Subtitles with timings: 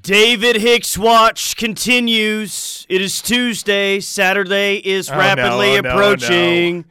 [0.00, 2.86] David Hicks watch continues.
[2.88, 4.00] It is Tuesday.
[4.00, 6.84] Saturday is Oh, rapidly no, oh, no, approaching.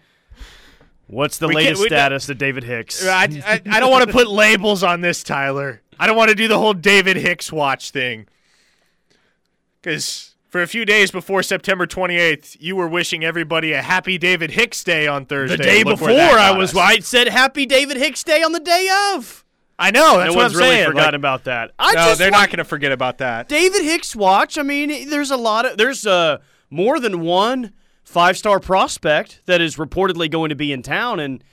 [1.08, 3.06] What's the We latest status of David Hicks?
[3.06, 5.82] I, I, I don't want to put labels on this, Tyler.
[6.00, 8.28] I don't want to do the whole David Hicks watch thing.
[9.82, 14.52] Because for a few days before September 28th, you were wishing everybody a happy David
[14.52, 15.58] Hicks Day on Thursday.
[15.58, 16.72] the day Look before, I was.
[16.72, 16.78] us.
[16.78, 19.45] I said Happy David Hicks Day on the day of.
[19.78, 20.18] I know.
[20.18, 20.88] That's no what one's I'm really saying.
[20.88, 21.72] forgotten Like, about that.
[21.78, 23.50] I no, they're not going to forget about that.
[23.50, 24.58] David Hicks watch.
[24.58, 26.38] I mean, there's a lot of there's uh,
[26.70, 31.44] more than one five star prospect that is reportedly going to be in town, and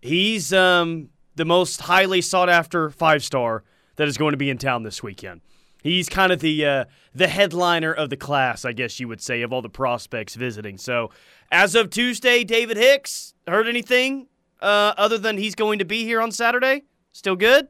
[0.00, 3.64] he's um, the most highly sought after five star
[3.96, 5.40] that is going to be in town this weekend.
[5.82, 6.84] He's kind of the uh,
[7.14, 10.76] the headliner of the class, I guess you would say, of all the prospects visiting.
[10.78, 11.10] So,
[11.50, 14.28] as of Tuesday, David Hicks heard anything
[14.60, 16.84] uh, other than he's going to be here on Saturday?
[17.12, 17.68] Still good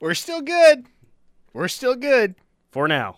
[0.00, 0.86] We're still good.
[1.52, 2.34] We're still good
[2.70, 3.16] for now.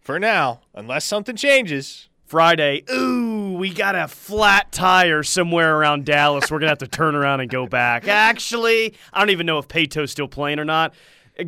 [0.00, 2.08] for now, unless something changes.
[2.24, 2.84] Friday.
[2.90, 6.50] Ooh, we got a flat tire somewhere around Dallas.
[6.50, 8.06] We're gonna have to turn around and go back.
[8.08, 10.94] Actually, I don't even know if Pato's still playing or not.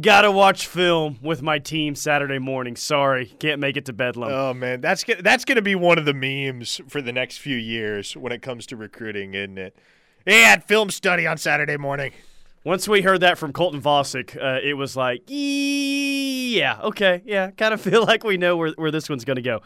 [0.00, 2.74] Gotta watch film with my team Saturday morning.
[2.74, 4.30] Sorry, can't make it to Bedlam.
[4.32, 7.56] Oh man, that's that's going to be one of the memes for the next few
[7.56, 9.76] years when it comes to recruiting, isn't it?
[10.26, 12.12] Had film study on Saturday morning.
[12.66, 17.72] Once we heard that from Colton Vasek, uh, it was like, yeah, okay, yeah, kind
[17.72, 19.60] of feel like we know where, where this one's going to go.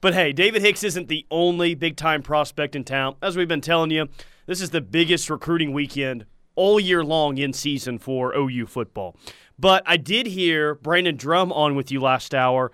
[0.00, 3.14] But hey, David Hicks isn't the only big time prospect in town.
[3.22, 4.08] As we've been telling you,
[4.46, 6.26] this is the biggest recruiting weekend
[6.56, 9.14] all year long in season for OU football.
[9.56, 12.72] But I did hear Brandon Drumm on with you last hour,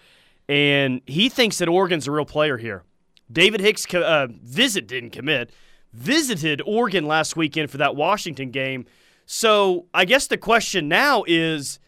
[0.48, 2.84] and he thinks that Oregon's a real player here.
[3.30, 5.52] David Hicks uh, visit didn't commit,
[5.92, 8.86] visited Oregon last weekend for that Washington game.
[9.30, 11.78] So I guess the question now is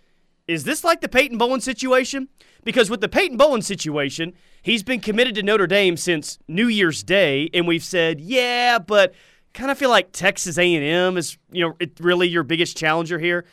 [0.47, 2.29] is this like the Peyton Bowen situation?
[2.65, 7.03] Because with the Peyton Bowen situation, he's been committed to Notre Dame since New Year's
[7.03, 9.15] Day, and we've said, yeah, but
[9.55, 13.47] kind of feel like Texas A&M is, you know, really your biggest challenger here.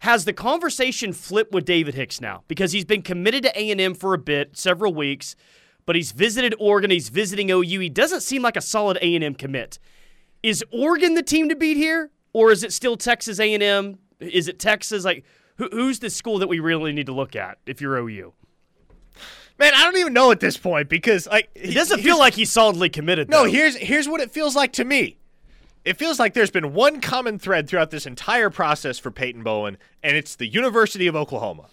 [0.00, 2.44] Has the conversation flipped with David Hicks now?
[2.46, 5.34] Because he's been committed to A&M for a bit, several weeks,
[5.86, 7.80] but he's visited Oregon, he's visiting OU.
[7.80, 9.78] He doesn't seem like a solid A&M commit.
[10.42, 13.98] Is Oregon the team to beat here, or is it still Texas A&M?
[14.18, 15.04] Is it Texas?
[15.04, 15.24] Like,
[15.56, 18.32] who, who's the school that we really need to look at if you're OU?
[19.58, 22.50] Man, I don't even know at this point because like It doesn't feel like he's
[22.50, 23.28] solidly committed.
[23.28, 23.50] No, though.
[23.50, 25.18] here's here's what it feels like to me.
[25.84, 29.76] It feels like there's been one common thread throughout this entire process for Peyton Bowen,
[30.02, 31.66] and it's the University of Oklahoma.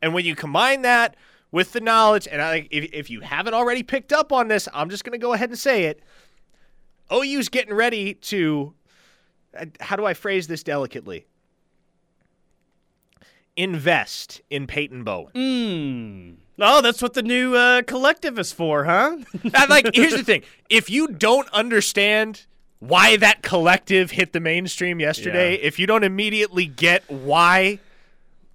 [0.00, 1.16] And when you combine that
[1.50, 4.90] with the knowledge, and I, if, if you haven't already picked up on this, I'm
[4.90, 6.00] just going to go ahead and say it.
[7.12, 8.74] OU's getting ready to,
[9.80, 11.26] how do I phrase this delicately?
[13.56, 15.32] Invest in Peyton Bowen.
[15.34, 16.34] Hmm.
[16.60, 19.16] Oh, that's what the new uh, collective is for, huh?
[19.54, 22.46] Uh, like, here's the thing: if you don't understand
[22.80, 25.66] why that collective hit the mainstream yesterday, Yeah.
[25.66, 27.80] if you don't immediately get why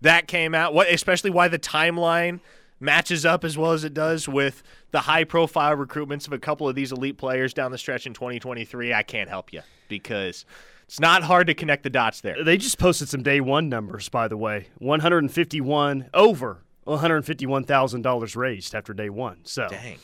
[0.01, 2.39] that came out, what especially why the timeline
[2.79, 6.75] matches up as well as it does with the high-profile recruitments of a couple of
[6.75, 10.45] these elite players down the stretch in 2023, I can't help you because
[10.85, 12.43] it's not hard to connect the dots there.
[12.43, 14.67] they just posted some day one numbers, by the way.
[14.79, 19.39] 151 over $151,000 raised after day one.
[19.43, 19.97] So Dang.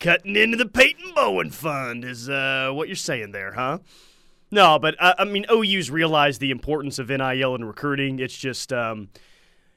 [0.00, 3.78] cutting into the Peyton Bowen fund is uh, what you're saying there, huh?
[4.50, 8.18] No, but uh, I mean, OU's realized the importance of NIL and recruiting.
[8.18, 9.08] It's just um,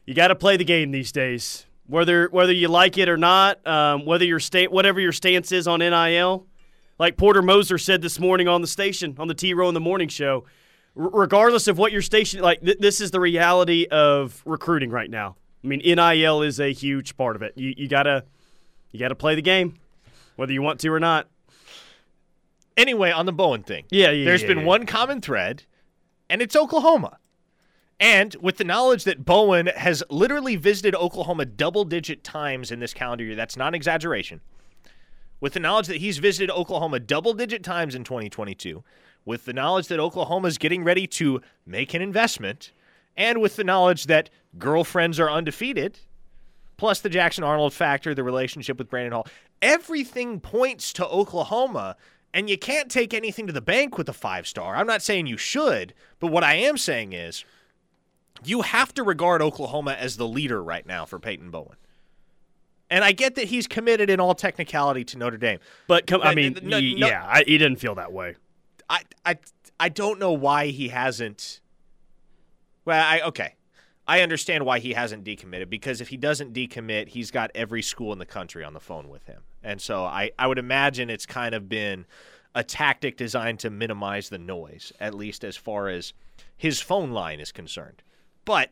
[0.05, 3.65] you got to play the game these days, whether whether you like it or not.
[3.67, 6.47] Um, whether your sta- whatever your stance is on NIL,
[7.01, 9.79] like Porter Moser said this morning on the station on the T Row in the
[9.79, 10.45] Morning Show.
[10.95, 15.09] R- regardless of what your station like, th- this is the reality of recruiting right
[15.09, 15.35] now.
[15.63, 17.53] I mean, NIL is a huge part of it.
[17.55, 18.23] You you gotta
[18.91, 19.79] you gotta play the game,
[20.35, 21.27] whether you want to or not.
[22.77, 23.85] Anyway, on the Bowen thing.
[23.89, 24.23] Yeah, yeah.
[24.23, 24.65] There's yeah, been yeah.
[24.65, 25.63] one common thread,
[26.29, 27.17] and it's Oklahoma.
[27.99, 32.93] And with the knowledge that Bowen has literally visited Oklahoma double digit times in this
[32.93, 34.41] calendar year, that's not an exaggeration.
[35.41, 38.83] With the knowledge that he's visited Oklahoma double digit times in 2022,
[39.25, 42.71] with the knowledge that Oklahoma is getting ready to make an investment,
[43.17, 45.99] and with the knowledge that girlfriends are undefeated,
[46.77, 49.27] plus the Jackson Arnold factor, the relationship with Brandon Hall,
[49.61, 51.97] everything points to Oklahoma.
[52.33, 54.75] And you can't take anything to the bank with a five star.
[54.75, 57.43] I'm not saying you should, but what I am saying is
[58.43, 61.75] you have to regard Oklahoma as the leader right now for Peyton Bowen.
[62.91, 65.59] And I get that he's committed in all technicality to Notre Dame.
[65.87, 68.35] But come, I mean, no- no- yeah, I, he didn't feel that way.
[68.89, 69.37] I I
[69.79, 71.61] I don't know why he hasn't.
[72.85, 73.55] Well, I okay.
[74.07, 78.11] I understand why he hasn't decommitted because if he doesn't decommit, he's got every school
[78.11, 79.41] in the country on the phone with him.
[79.63, 82.05] And so I, I would imagine it's kind of been
[82.53, 86.13] a tactic designed to minimize the noise, at least as far as
[86.57, 88.01] his phone line is concerned.
[88.43, 88.71] But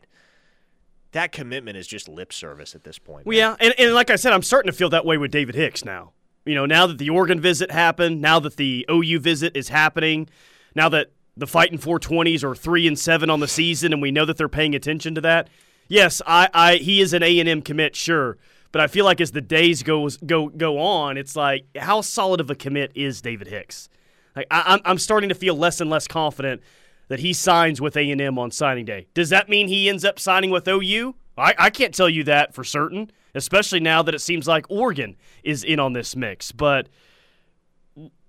[1.12, 3.26] that commitment is just lip service at this point.
[3.26, 5.54] Well, yeah, and, and like I said, I'm starting to feel that way with David
[5.54, 6.12] Hicks now.
[6.44, 10.28] You know, now that the Oregon visit happened, now that the OU visit is happening,
[10.74, 14.24] now that the fighting 420s are three and seven on the season, and we know
[14.24, 15.48] that they're paying attention to that.
[15.88, 18.38] Yes, I, I he is an A and M commit, sure,
[18.72, 22.40] but I feel like as the days goes go go on, it's like how solid
[22.40, 23.88] of a commit is David Hicks?
[24.36, 26.62] Like I, I'm I'm starting to feel less and less confident
[27.10, 29.08] that he signs with A and M on signing day.
[29.14, 31.16] Does that mean he ends up signing with OU?
[31.36, 35.16] I, I can't tell you that for certain, especially now that it seems like Oregon
[35.42, 36.88] is in on this mix, but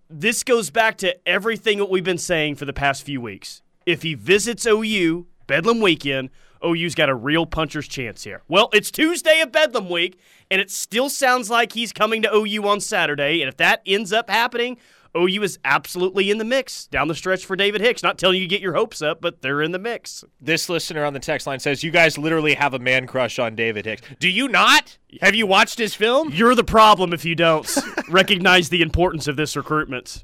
[0.09, 3.61] this goes back to everything that we've been saying for the past few weeks.
[3.85, 6.31] If he visits OU, Bedlam weekend,
[6.65, 8.41] OU's got a real puncher's chance here.
[8.47, 10.19] Well, it's Tuesday of Bedlam week,
[10.49, 13.41] and it still sounds like he's coming to OU on Saturday.
[13.41, 14.77] And if that ends up happening,
[15.15, 18.03] OU is absolutely in the mix down the stretch for David Hicks.
[18.03, 20.23] Not telling you to get your hopes up, but they're in the mix.
[20.39, 23.55] This listener on the text line says, You guys literally have a man crush on
[23.55, 24.01] David Hicks.
[24.19, 24.97] Do you not?
[25.21, 26.29] Have you watched his film?
[26.31, 27.69] You're the problem if you don't
[28.09, 30.23] recognize the importance of this recruitment.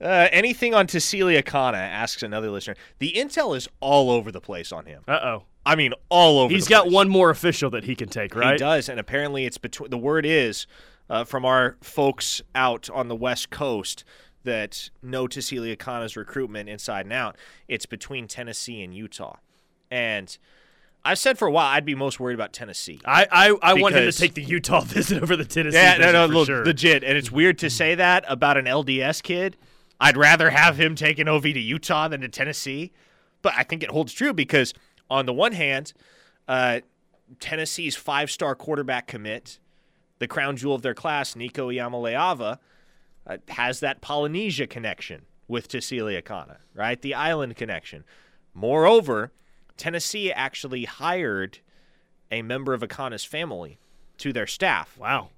[0.00, 2.74] Uh, anything on Tausili Akana, asks another listener.
[2.98, 5.02] The intel is all over the place on him.
[5.06, 5.44] Uh oh.
[5.64, 8.54] I mean, all over He's got one more official that he can take, right?
[8.54, 9.90] He does, and apparently it's between.
[9.90, 10.66] The word is
[11.12, 14.02] uh, from our folks out on the West Coast
[14.44, 17.36] that know Tausili Akana's recruitment inside and out.
[17.68, 19.36] It's between Tennessee and Utah,
[19.90, 20.36] and
[21.04, 22.98] I've said for a while I'd be most worried about Tennessee.
[23.04, 25.76] I I, I want him to take the Utah visit over the Tennessee.
[25.76, 26.64] Yeah, no, no, look, sure.
[26.64, 29.58] legit, and it's weird to say that about an LDS kid.
[30.00, 32.90] I'd rather have him take an OV to Utah than to Tennessee,
[33.42, 34.72] but I think it holds true because
[35.10, 35.92] on the one hand,
[36.48, 36.80] uh,
[37.38, 39.60] Tennessee's five-star quarterback commit,
[40.22, 42.58] the crown jewel of their class, Nico Iamaleava,
[43.26, 47.00] uh, has that Polynesia connection with Tausili Akana, right?
[47.02, 48.04] The island connection.
[48.54, 49.32] Moreover,
[49.76, 51.58] Tennessee actually hired
[52.30, 53.78] a member of Akana's family
[54.18, 54.96] to their staff.
[54.98, 55.28] wow.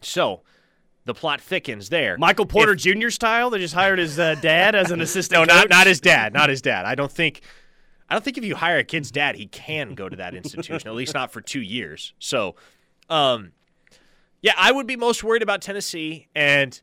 [0.00, 0.40] So
[1.04, 2.16] the plot thickens there.
[2.18, 3.10] Michael Porter If- Jr.
[3.10, 3.50] style.
[3.50, 5.46] They just hired his uh, dad as an assistant.
[5.48, 6.32] no, not not his dad.
[6.32, 6.84] Not his dad.
[6.86, 7.40] I don't think.
[8.08, 10.88] I don't think if you hire a kid's dad, he can go to that institution.
[10.88, 12.12] at least not for two years.
[12.18, 12.56] So,
[13.08, 13.52] um,
[14.42, 16.80] yeah, I would be most worried about Tennessee, and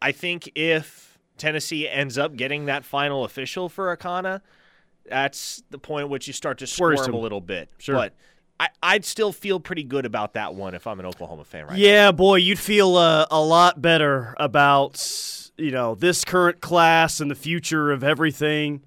[0.00, 4.40] I think if Tennessee ends up getting that final official for Akana,
[5.08, 7.14] that's the point at which you start to squirm Worrisome.
[7.14, 7.70] a little bit.
[7.78, 7.96] Sure.
[7.96, 8.12] But
[8.60, 11.72] I, I'd still feel pretty good about that one if I'm an Oklahoma fan right
[11.72, 11.78] now.
[11.78, 17.30] Yeah, boy, you'd feel uh, a lot better about you know this current class and
[17.30, 18.82] the future of everything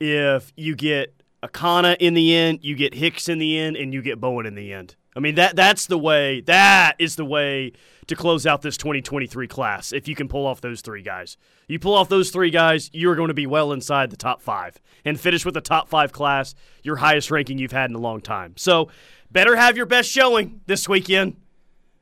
[0.00, 4.02] if you get Akana in the end, you get Hicks in the end, and you
[4.02, 4.96] get Bowen in the end.
[5.16, 6.42] I mean that that's the way.
[6.42, 7.72] That is the way
[8.06, 9.92] to close out this 2023 class.
[9.92, 13.16] If you can pull off those three guys, you pull off those three guys, you're
[13.16, 16.54] going to be well inside the top five and finish with the top five class,
[16.82, 18.52] your highest ranking you've had in a long time.
[18.56, 18.90] So,
[19.30, 21.36] better have your best showing this weekend.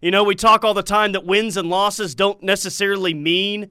[0.02, 3.70] You know, we talk all the time that wins and losses don't necessarily mean,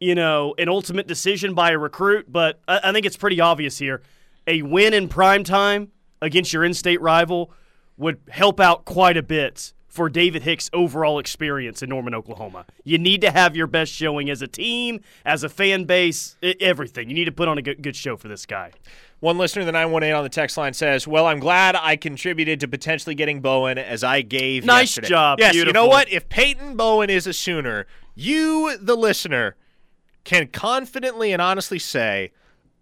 [0.00, 3.76] you know, an ultimate decision by a recruit, but I, I think it's pretty obvious
[3.76, 4.02] here.
[4.46, 5.90] A win in prime time
[6.22, 7.52] against your in state rival
[7.98, 12.66] would help out quite a bit for David Hicks' overall experience in Norman, Oklahoma.
[12.84, 17.08] You need to have your best showing as a team, as a fan base, everything.
[17.08, 18.70] You need to put on a good, good show for this guy.
[19.20, 22.68] One listener, the 918 on the text line says, Well, I'm glad I contributed to
[22.68, 24.64] potentially getting Bowen as I gave.
[24.64, 25.38] Nice yesterday." job.
[25.40, 26.08] Yes, you know what?
[26.08, 29.56] If Peyton Bowen is a Sooner, you, the listener,
[30.22, 32.30] can confidently and honestly say,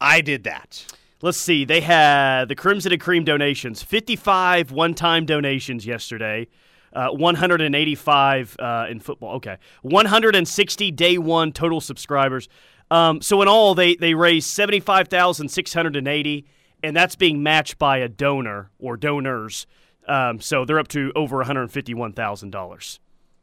[0.00, 0.84] I did that.
[1.22, 1.64] Let's see.
[1.64, 6.46] They had the Crimson and Cream donations 55 one time donations yesterday,
[6.92, 9.36] uh, 185 uh, in football.
[9.36, 9.56] Okay.
[9.82, 12.48] 160 day one total subscribers.
[12.90, 16.46] Um, so in all, they, they raised 75,680,
[16.82, 19.66] and that's being matched by a donor or donors.
[20.06, 22.98] Um, so they're up to over $151,000.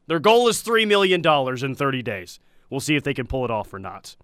[0.07, 1.21] Their goal is $3 million
[1.65, 2.39] in 30 days.
[2.69, 4.15] We'll see if they can pull it off or not.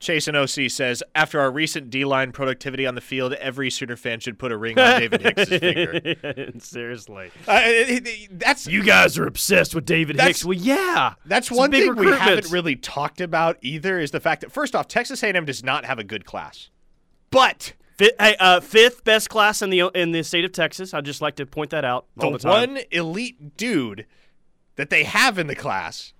[0.00, 3.96] Chase and OC says, After our recent D line productivity on the field, every Sooner
[3.96, 6.52] fan should put a ring on David Hicks' finger.
[6.58, 7.30] Seriously.
[7.48, 10.44] Uh, it- it- that's You guys are obsessed with David Hicks.
[10.44, 11.14] Well, yeah.
[11.24, 14.88] That's one thing we haven't really talked about either is the fact that first off,
[14.88, 16.70] Texas A&M does not have a good class,
[17.30, 20.92] but Fifth, hey, uh, fifth best class in the in the state of Texas.
[20.92, 22.06] I'd just like to point that out.
[22.16, 22.50] the, the time.
[22.74, 24.04] one elite dude
[24.74, 26.12] that they have in the class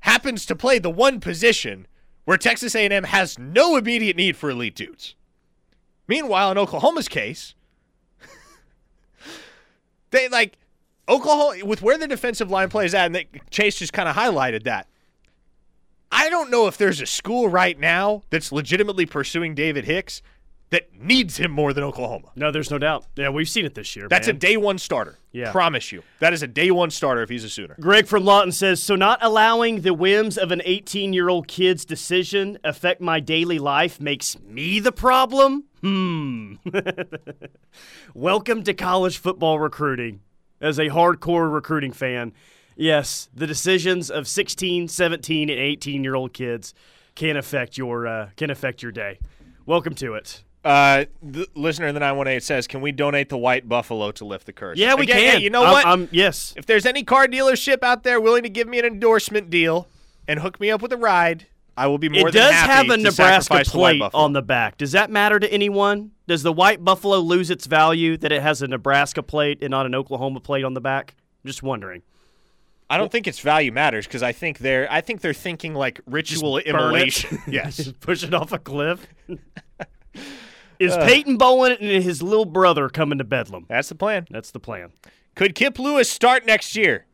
[0.00, 1.86] happens to play the one position
[2.24, 5.14] where Texas A&M has no immediate need for elite dudes.
[6.08, 7.54] Meanwhile, in Oklahoma's case,
[10.10, 10.56] they like
[11.08, 14.64] Oklahoma with where the defensive line plays at, and they, Chase just kind of highlighted
[14.64, 14.88] that.
[16.10, 20.20] I don't know if there's a school right now that's legitimately pursuing David Hicks
[20.72, 22.32] that needs him more than Oklahoma.
[22.34, 23.04] No, there's no doubt.
[23.14, 24.08] Yeah, we've seen it this year.
[24.08, 24.36] That's man.
[24.36, 25.18] a day one starter.
[25.30, 25.52] Yeah.
[25.52, 26.02] Promise you.
[26.18, 27.76] That is a day one starter if he's a Sooner.
[27.78, 31.84] Greg from Lawton says, so not allowing the whims of an 18 year old kid's
[31.84, 35.64] decision affect my daily life makes me the problem?
[35.82, 36.54] Hmm.
[38.14, 40.20] Welcome to college football recruiting.
[40.58, 42.32] As a hardcore recruiting fan,
[42.76, 46.72] yes, the decisions of 16, 17, and 18 year old kids
[47.14, 49.18] can affect your uh, can affect your day.
[49.66, 50.44] Welcome to it.
[50.64, 54.46] Uh, the listener in the 918 says, Can we donate the white buffalo to lift
[54.46, 54.78] the curse?
[54.78, 55.36] Yeah, we Again, can.
[55.38, 55.84] hey, you know what?
[55.84, 56.54] I'm- yes.
[56.56, 59.88] if there's any car dealership out there willing to give me an endorsement deal
[60.28, 62.90] and hook me up with a ride, I will be more it than does have
[62.90, 64.22] a Nebraska the plate buffalo.
[64.24, 64.76] on the back.
[64.76, 66.12] Does that matter to anyone?
[66.28, 69.86] Does the white buffalo lose its value that it has a Nebraska plate and not
[69.86, 71.16] an Oklahoma plate on the back?
[71.42, 72.02] I'm just wondering.
[72.88, 76.00] I don't think its value matters because I think they're I think they're thinking like
[76.06, 77.38] ritual immolation.
[77.48, 77.90] yes.
[78.00, 79.06] Push it off a cliff.
[80.82, 83.66] Is Peyton Bowen and his little brother coming to Bedlam?
[83.68, 84.26] That's the plan.
[84.30, 84.90] That's the plan.
[85.34, 87.06] Could Kip Lewis start next year?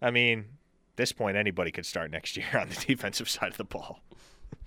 [0.00, 3.56] I mean, at this point, anybody could start next year on the defensive side of
[3.56, 4.00] the ball.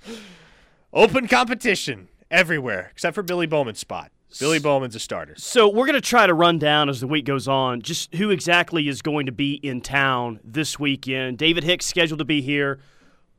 [0.93, 4.11] Open competition everywhere except for Billy Bowman's spot.
[4.39, 5.33] Billy Bowman's a starter.
[5.37, 8.31] So we're going to try to run down as the week goes on just who
[8.31, 11.37] exactly is going to be in town this weekend.
[11.37, 12.79] David Hicks scheduled to be here.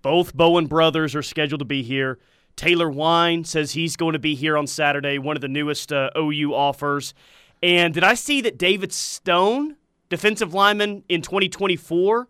[0.01, 2.19] Both Bowen brothers are scheduled to be here.
[2.57, 6.11] Taylor Wein says he's going to be here on Saturday, one of the newest uh,
[6.17, 7.15] OU offers.
[7.63, 9.77] And did I see that David Stone,
[10.09, 12.29] defensive lineman in 2024,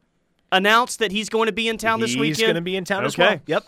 [0.52, 2.26] announced that he's going to be in town this weekend?
[2.26, 3.40] He's going to be in town as well.
[3.47, 3.64] Yep.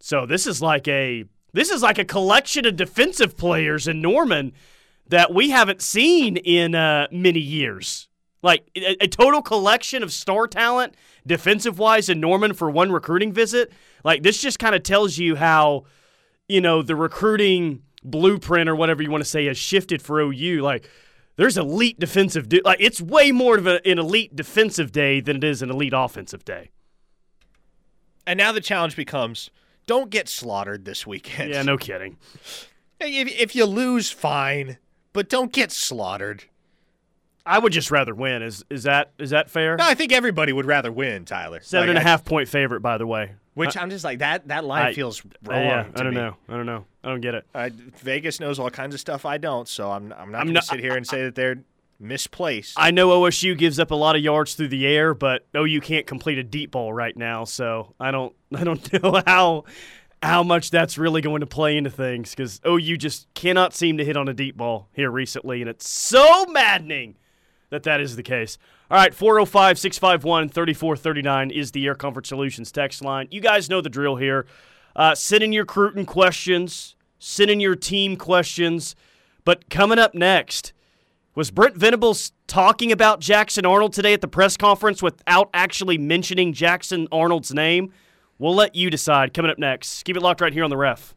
[0.00, 4.52] So this is like a this is like a collection of defensive players in Norman
[5.08, 8.08] that we haven't seen in uh, many years.
[8.42, 10.94] Like a, a total collection of star talent,
[11.26, 13.72] defensive wise, in Norman for one recruiting visit.
[14.04, 15.84] Like this just kind of tells you how,
[16.48, 20.60] you know, the recruiting blueprint or whatever you want to say has shifted for OU.
[20.62, 20.88] Like
[21.36, 25.44] there's elite defensive, like it's way more of a, an elite defensive day than it
[25.44, 26.70] is an elite offensive day.
[28.26, 29.50] And now the challenge becomes
[29.86, 31.50] don't get slaughtered this weekend.
[31.50, 32.16] Yeah, no kidding.
[33.00, 34.78] If, if you lose, fine,
[35.12, 36.44] but don't get slaughtered.
[37.46, 38.42] I would just rather win.
[38.42, 39.76] Is is that is that fair?
[39.76, 41.60] No, I think everybody would rather win, Tyler.
[41.62, 43.32] Seven Like, and a I- half point favorite, by the way.
[43.54, 44.48] Which I'm just like that.
[44.48, 45.62] That line I- feels Uh, wrong.
[45.62, 46.20] yeah, I don't me.
[46.20, 46.36] know.
[46.48, 46.86] I don't know.
[47.04, 47.46] I don't get it.
[47.54, 50.46] I, Vegas knows all kinds of stuff I don't, so I'm I'm not I'm going
[50.48, 51.58] to not- sit here and say that they're
[52.00, 52.74] misplaced.
[52.76, 56.06] I know OSU gives up a lot of yards through the air, but OU can't
[56.06, 57.44] complete a deep ball right now.
[57.44, 59.64] So I don't I don't know how
[60.22, 64.04] how much that's really going to play into things because OU just cannot seem to
[64.04, 67.16] hit on a deep ball here recently, and it's so maddening
[67.74, 68.56] that that is the case.
[68.90, 73.26] All right, 405 651 3439 is the Air Comfort Solutions text line.
[73.30, 74.46] You guys know the drill here.
[74.94, 78.94] Uh, send in your Cruton questions, send in your team questions.
[79.44, 80.72] But coming up next,
[81.34, 86.52] was Brent Venables talking about Jackson Arnold today at the press conference without actually mentioning
[86.52, 87.92] Jackson Arnold's name?
[88.38, 89.34] We'll let you decide.
[89.34, 90.04] Coming up next.
[90.04, 91.14] Keep it locked right here on the ref.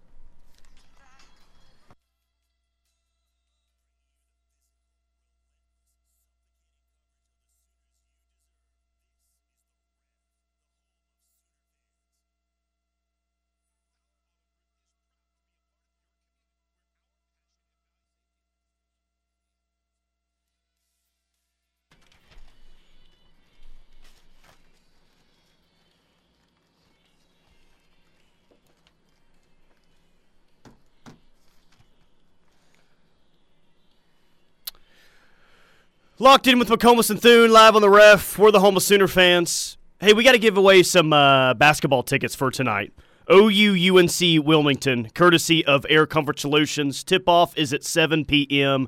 [36.19, 38.39] Locked in with McComas and Thune, live on the ref.
[38.39, 39.77] We're the home of Sooner fans.
[39.99, 42.91] Hey, we got to give away some uh, basketball tickets for tonight.
[43.31, 47.03] OU UNC Wilmington, courtesy of Air Comfort Solutions.
[47.03, 48.87] Tip off is at 7 p.m.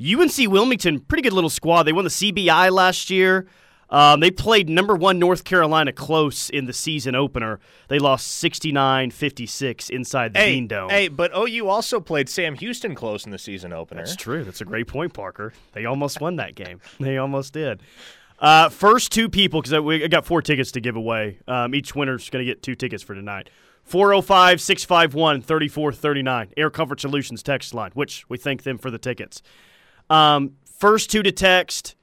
[0.00, 1.84] UNC Wilmington, pretty good little squad.
[1.84, 3.46] They won the CBI last year.
[3.90, 7.58] Um, they played number one North Carolina close in the season opener.
[7.88, 10.90] They lost 69 56 inside the hey, Dean Dome.
[10.90, 14.02] hey, but OU also played Sam Houston close in the season opener.
[14.02, 14.44] That's true.
[14.44, 15.52] That's a great point, Parker.
[15.72, 16.80] They almost won that game.
[17.00, 17.82] They almost did.
[18.38, 21.38] Uh, first two people, because we I got four tickets to give away.
[21.48, 23.50] Um, each winner's going to get two tickets for tonight.
[23.84, 26.52] 405 651 3439.
[26.56, 29.42] Air Comfort Solutions text line, which we thank them for the tickets.
[30.10, 31.96] Um, first two to text.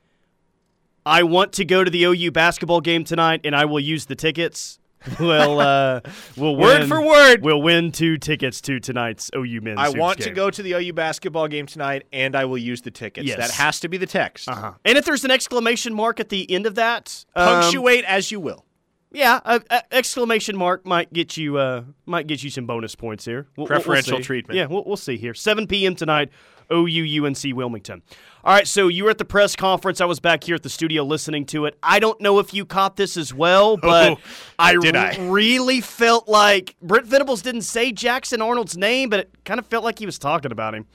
[1.05, 4.15] I want to go to the OU basketball game tonight, and I will use the
[4.15, 4.79] tickets.
[5.19, 6.01] will uh,
[6.35, 7.43] will Word win, for word.
[7.43, 9.79] We'll win two tickets to tonight's OU men's.
[9.79, 12.89] I want to go to the OU basketball game tonight, and I will use the
[12.89, 13.27] tickets.
[13.27, 13.38] Yes.
[13.38, 14.50] That has to be the text.
[14.50, 14.74] Uh-huh.
[14.83, 18.39] And if there's an exclamation mark at the end of that, um, Punctuate as you
[18.39, 18.65] will.
[19.12, 23.25] yeah, a, a exclamation mark might get you uh, might get you some bonus points
[23.25, 23.45] here.
[23.55, 24.57] We'll- we'll- we'll Preferential treatment.
[24.57, 25.35] Yeah, we'll, we'll see here.
[25.35, 25.93] 7 p.m.
[25.95, 26.29] tonight,
[26.72, 28.01] OU UNC Wilmington.
[28.43, 30.01] All right, so you were at the press conference.
[30.01, 31.77] I was back here at the studio listening to it.
[31.81, 34.17] I don't know if you caught this as well, but Oh,
[34.60, 35.17] I, did r- I?
[35.27, 39.84] really felt like Brent Venables didn't say Jackson Arnold's name, but it kind of felt
[39.84, 40.86] like he was talking about him.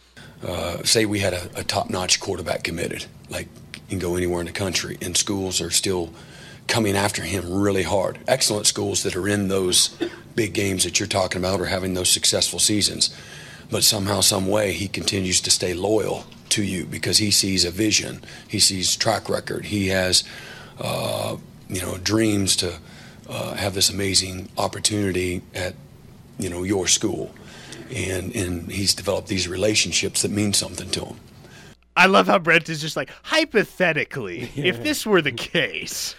[0.47, 4.47] uh, say we had a, a top-notch quarterback committed, like you can go anywhere in
[4.47, 6.11] the country, and schools are still
[6.69, 8.21] coming after him really hard.
[8.29, 9.91] Excellent schools that are in those
[10.37, 13.11] big games that you're talking about or having those successful seasons,
[13.71, 17.71] but somehow, some way, he continues to stay loyal to you because he sees a
[17.71, 20.25] vision, he sees track record, he has,
[20.81, 21.37] uh,
[21.69, 22.79] you know, dreams to
[23.29, 25.75] uh, have this amazing opportunity at,
[26.39, 27.33] you know, your school.
[27.95, 31.17] And, and he's developed these relationships that mean something to him.
[31.97, 36.15] I love how Brent is just like, hypothetically, if this were the case.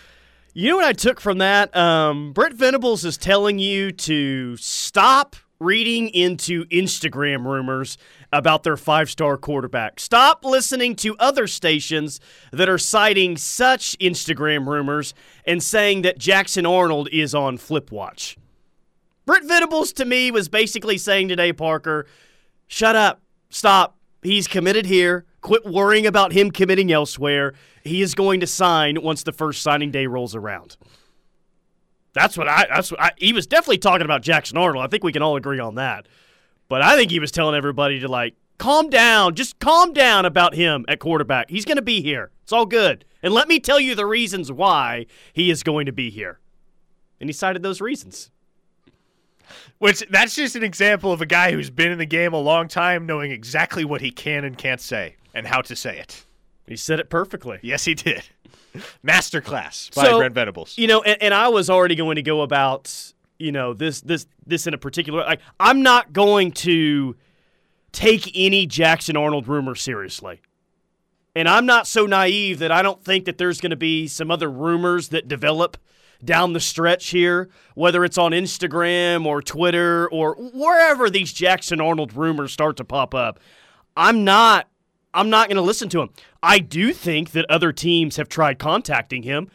[0.54, 1.76] You know what I took from that?
[1.76, 7.98] Um, Brent Venables is telling you to stop reading into Instagram rumors
[8.34, 10.00] about their five star quarterback.
[10.00, 12.20] Stop listening to other stations
[12.52, 15.14] that are citing such Instagram rumors
[15.46, 18.38] and saying that Jackson Arnold is on Flip Watch.
[19.26, 22.08] Brent Venables to me was basically saying today, Parker,
[22.68, 23.96] shut up, stop.
[24.24, 25.26] He's committed here.
[25.42, 27.54] Quit worrying about him committing elsewhere.
[27.84, 30.78] He is going to sign once the first signing day rolls around.
[32.14, 32.68] That's what I.
[32.74, 34.84] That's what I, he was definitely talking about Jackson Arnold.
[34.84, 36.08] I think we can all agree on that.
[36.68, 40.54] But I think he was telling everybody to like calm down, just calm down about
[40.54, 41.50] him at quarterback.
[41.50, 42.32] He's going to be here.
[42.44, 43.06] It's all good.
[43.24, 46.40] And let me tell you the reasons why he is going to be here.
[47.20, 48.32] And he cited those reasons.
[49.80, 52.68] Which that's just an example of a guy who's been in the game a long
[52.68, 56.26] time, knowing exactly what he can and can't say and how to say it.
[56.72, 57.60] He said it perfectly.
[57.62, 58.24] Yes, he did.
[59.06, 60.78] Masterclass by So, Brent Venables.
[60.78, 64.26] You know, and, and I was already going to go about, you know, this this
[64.48, 67.18] this in a particular like I'm not going to
[67.92, 70.40] take any Jackson Arnold rumor seriously.
[71.36, 74.32] And I'm not so naive that I don't think that there's going to be some
[74.32, 75.76] other rumors that develop
[76.24, 82.14] down the stretch here, whether it's on Instagram or Twitter or wherever these Jackson Arnold
[82.16, 83.42] rumors start to pop up.
[83.98, 84.70] I'm not
[85.14, 86.10] I'm not going to listen to him.
[86.42, 89.50] I do think that other teams have tried contacting him.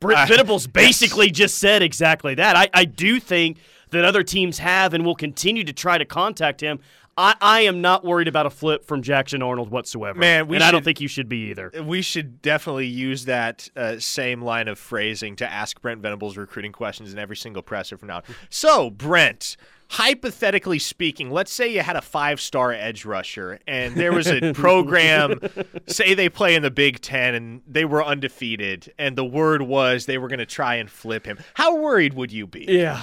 [0.00, 2.56] Brent Uh, Venables basically just said exactly that.
[2.56, 3.58] I, I do think
[3.90, 6.80] that other teams have and will continue to try to contact him.
[7.16, 10.18] I, I am not worried about a flip from Jackson Arnold whatsoever.
[10.18, 11.70] Man, we and I don't think you should be either.
[11.84, 16.72] We should definitely use that uh, same line of phrasing to ask Brent Venables recruiting
[16.72, 18.22] questions in every single presser from now on.
[18.48, 19.56] So, Brent,
[19.90, 24.52] hypothetically speaking, let's say you had a five star edge rusher and there was a
[24.54, 25.40] program,
[25.86, 30.06] say they play in the Big Ten and they were undefeated, and the word was
[30.06, 31.38] they were going to try and flip him.
[31.54, 32.66] How worried would you be?
[32.68, 33.02] Yeah.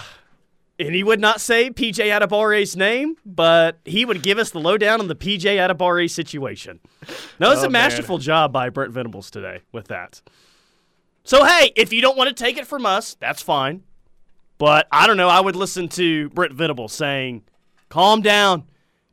[0.79, 4.99] And he would not say PJ Adebawore's name, but he would give us the lowdown
[5.01, 6.79] on the PJ Adebawore situation.
[7.39, 7.89] No, it's Oh, a man.
[7.89, 10.21] masterful job by Brent Venables today with that.
[11.23, 13.83] So, hey, if you don't want to take it from us, that's fine.
[14.57, 15.29] But I don't know.
[15.29, 17.43] I would listen to Brent Venables saying,
[17.89, 18.65] calm down.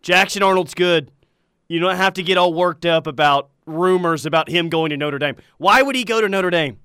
[0.02, 1.10] Jackson Arnold's good.
[1.68, 5.18] You don't have to get all worked up about rumors about him going to Notre
[5.18, 5.36] Dame.
[5.58, 6.78] Why would he go to Notre Dame?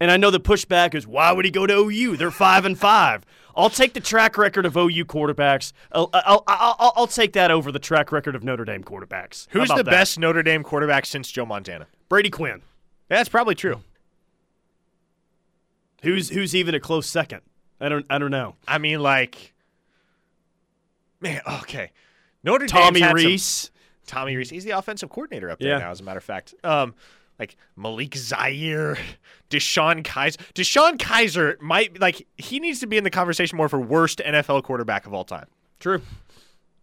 [0.00, 2.16] And I know the pushback is, why would he go to OU?
[2.16, 3.24] They're five and five.
[3.54, 5.72] I'll take the track record of OU quarterbacks.
[5.90, 9.46] I'll, I'll, I'll, I'll take that over the track record of Notre Dame quarterbacks.
[9.50, 9.86] Who's the that?
[9.86, 11.86] best Notre Dame quarterback since Joe Montana?
[12.10, 12.60] Brady Quinn.
[13.08, 13.80] That's probably true.
[16.06, 17.40] Who's who's even a close second?
[17.80, 18.54] I don't I don't know.
[18.66, 19.52] I mean, like,
[21.20, 21.90] man, okay.
[22.44, 23.70] Notre Tommy Dame's had some- Rees.
[24.06, 24.50] Tommy Rees.
[24.50, 25.78] He's the offensive coordinator up there Yeah.
[25.78, 26.54] now, as a matter of fact.
[26.62, 26.94] Um,
[27.40, 28.96] like Malik Zaire,
[29.50, 30.36] DeShone Kizer.
[30.54, 34.62] DeShone Kizer might like he needs to be in the conversation more for worst NFL
[34.62, 35.46] quarterback of all time.
[35.80, 36.00] True.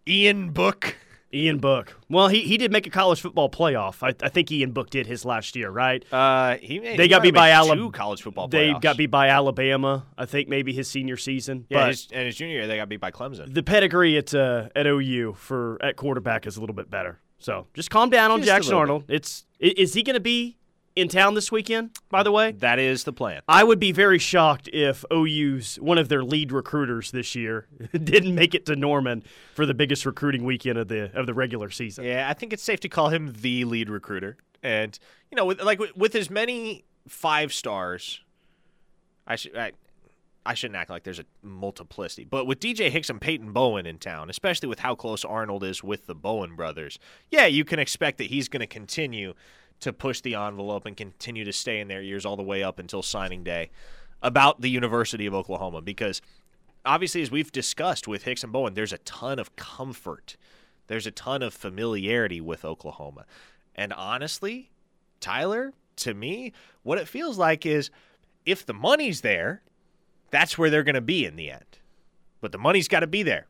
[0.08, 0.98] Ian Book.
[1.34, 2.00] Ian Book.
[2.10, 4.04] Well, he, he did make a college football playoff.
[4.04, 6.04] I, I think Ian Book did his last year, right?
[6.14, 7.82] Uh, he made, They he got beat by Alabama.
[7.82, 8.48] Two college football.
[8.48, 8.82] They playoffs.
[8.82, 10.06] got beat by Alabama.
[10.18, 11.66] I think maybe his senior season.
[11.70, 13.54] Yeah, but his, and his junior year they got beat by Clemson.
[13.54, 17.20] the pedigree at uh, at OU for at quarterback is a little bit better.
[17.40, 19.06] So just calm down on Just Jackson Arnold.
[19.10, 20.58] It's is he going to be
[20.96, 21.92] in town this weekend?
[22.10, 23.42] By the way, That is the plan.
[23.48, 28.36] I would be very shocked if OU's one of their lead recruiters this year didn't
[28.36, 29.24] make it to Norman
[29.56, 32.06] for the biggest recruiting weekend of the of the regular season.
[32.06, 34.38] Yeah, I think it's safe to call him the lead recruiter.
[34.62, 34.98] And
[35.32, 38.22] you know, with, like with, with as many five stars,
[39.28, 39.74] I should I,
[40.46, 43.98] I shouldn't act like there's a multiplicity, but with DJ Hicks and Peyton Bowen in
[43.98, 47.00] town, especially with how close Arnold is with the Bowen brothers,
[47.32, 49.34] yeah, you can expect that he's going to continue
[49.84, 52.80] to push the envelope and continue to stay in their ears all the way up
[52.80, 53.70] until signing day
[54.22, 56.22] about the University of Oklahoma because
[56.86, 60.38] obviously as we've discussed with Hicks and Bowen, there's a ton of comfort.
[60.88, 63.26] There's a ton of familiarity with Oklahoma.
[63.76, 64.72] And honestly,
[65.20, 67.90] Tyler, to me, what it feels like is
[68.46, 69.62] if the money's there,
[70.32, 71.80] that's where they're going to be in the end.
[72.42, 73.48] But the money's got to be there.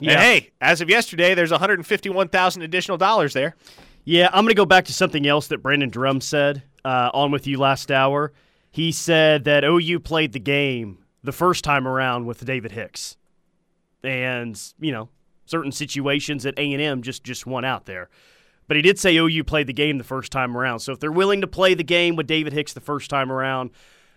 [0.00, 0.12] Yeah.
[0.12, 3.54] And hey, as of yesterday, there's 151,000 additional dollars there.
[4.04, 7.30] Yeah, I'm going to go back to something else that Brandon Drumm said uh, on
[7.30, 8.32] with you last hour.
[8.70, 13.16] He said that OU played the game the first time around with David Hicks,
[14.02, 15.08] and you know
[15.44, 18.08] certain situations at A and M just just won out there.
[18.68, 20.78] But he did say OU played the game the first time around.
[20.78, 23.70] So if they're willing to play the game with David Hicks the first time around,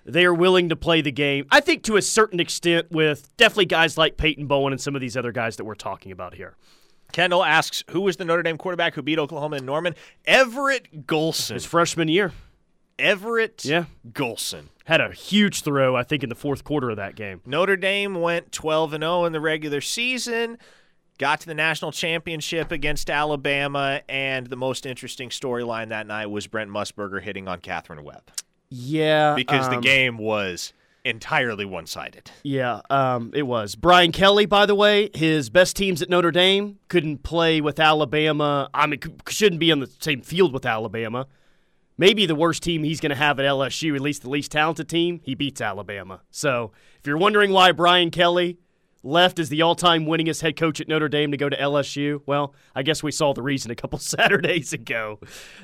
[0.05, 1.47] they are willing to play the game.
[1.49, 5.01] I think to a certain extent with definitely guys like Peyton Bowen and some of
[5.01, 6.55] these other guys that we're talking about here.
[7.13, 9.95] Kendall asks, who was the Notre Dame quarterback who beat Oklahoma and Norman?
[10.25, 11.53] Everett Golson.
[11.53, 12.33] His freshman year.
[12.99, 13.85] Everett yeah.
[14.11, 14.65] Golson.
[14.85, 17.39] Had a huge throw, I think, in the fourth quarter of that game.
[17.45, 20.57] Notre Dame went 12 and 0 in the regular season
[21.17, 26.47] got to the national championship against Alabama, and the most interesting storyline that night was
[26.47, 28.23] Brent Musburger hitting on Katherine Webb.
[28.69, 30.73] Yeah, because um, the game was
[31.05, 32.31] entirely one-sided.
[32.43, 33.75] Yeah, um, it was.
[33.75, 38.69] Brian Kelly, by the way, his best teams at Notre Dame couldn't play with Alabama.
[38.73, 41.27] I mean, shouldn't be on the same field with Alabama.
[41.97, 44.89] Maybe the worst team he's going to have at LSU, at least the least talented
[44.89, 46.21] team, he beats Alabama.
[46.31, 48.57] So if you're wondering why Brian Kelly
[49.03, 52.21] left as the all-time winningest head coach at Notre Dame to go to LSU?
[52.25, 55.19] Well, I guess we saw the reason a couple Saturdays ago.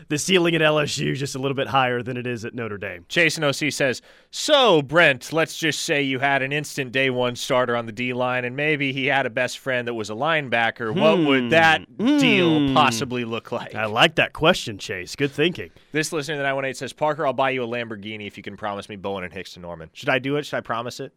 [0.09, 2.77] The ceiling at LSU is just a little bit higher than it is at Notre
[2.77, 3.05] Dame.
[3.07, 7.75] Jason OC says, "So Brent, let's just say you had an instant day one starter
[7.75, 10.93] on the D line, and maybe he had a best friend that was a linebacker.
[10.93, 10.99] Hmm.
[10.99, 12.17] What would that hmm.
[12.17, 15.15] deal possibly look like?" I like that question, Chase.
[15.15, 15.69] Good thinking.
[15.91, 18.57] This listener that I want says, "Parker, I'll buy you a Lamborghini if you can
[18.57, 19.89] promise me Bowen and Hicks to Norman.
[19.93, 20.45] Should I do it?
[20.45, 21.13] Should I promise it?"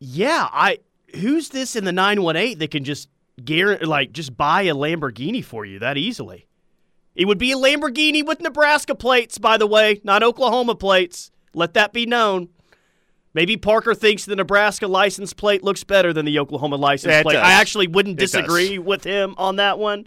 [0.00, 0.78] Yeah, I
[1.14, 3.08] who's this in the 918 that can just
[3.42, 6.46] guarantee, like just buy a Lamborghini for you that easily?
[7.14, 11.30] It would be a Lamborghini with Nebraska plates, by the way, not Oklahoma plates.
[11.54, 12.48] Let that be known.
[13.34, 17.34] Maybe Parker thinks the Nebraska license plate looks better than the Oklahoma license yeah, plate.
[17.34, 17.42] Does.
[17.46, 20.06] I actually wouldn't disagree with him on that one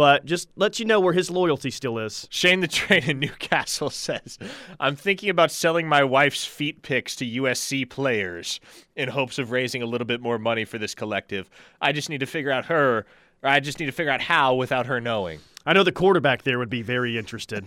[0.00, 2.26] but just let you know where his loyalty still is.
[2.30, 4.38] Shane the Train in Newcastle says,
[4.80, 8.60] I'm thinking about selling my wife's feet pics to USC players
[8.96, 11.50] in hopes of raising a little bit more money for this collective.
[11.82, 13.04] I just need to figure out her,
[13.42, 15.40] or I just need to figure out how without her knowing.
[15.66, 17.66] I know the quarterback there would be very interested.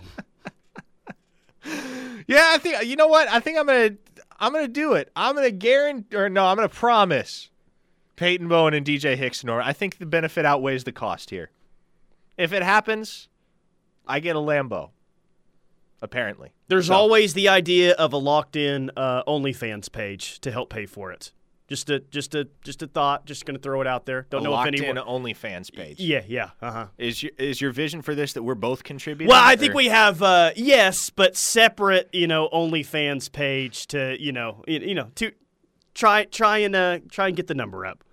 [2.26, 3.28] yeah, I think you know what?
[3.28, 3.90] I think I'm gonna
[4.40, 5.08] I'm gonna do it.
[5.14, 7.48] I'm gonna guarantee or no, I'm gonna promise
[8.16, 9.62] Peyton Bowen and DJ Hicks Nor.
[9.62, 11.50] I think the benefit outweighs the cost here.
[12.36, 13.28] If it happens,
[14.06, 14.90] I get a Lambo.
[16.02, 16.94] Apparently, there's so.
[16.94, 21.32] always the idea of a locked-in uh, OnlyFans page to help pay for it.
[21.66, 23.24] Just a just a just a thought.
[23.24, 24.26] Just going to throw it out there.
[24.28, 25.98] Don't a know if anyone OnlyFans page.
[25.98, 26.50] Yeah, yeah.
[26.60, 26.86] Uh huh.
[26.98, 29.28] Is your is your vision for this that we're both contributing?
[29.28, 29.56] Well, I or?
[29.56, 32.10] think we have uh, yes, but separate.
[32.12, 35.32] You know, OnlyFans page to you know you, you know to
[35.94, 38.04] try try and uh, try and get the number up.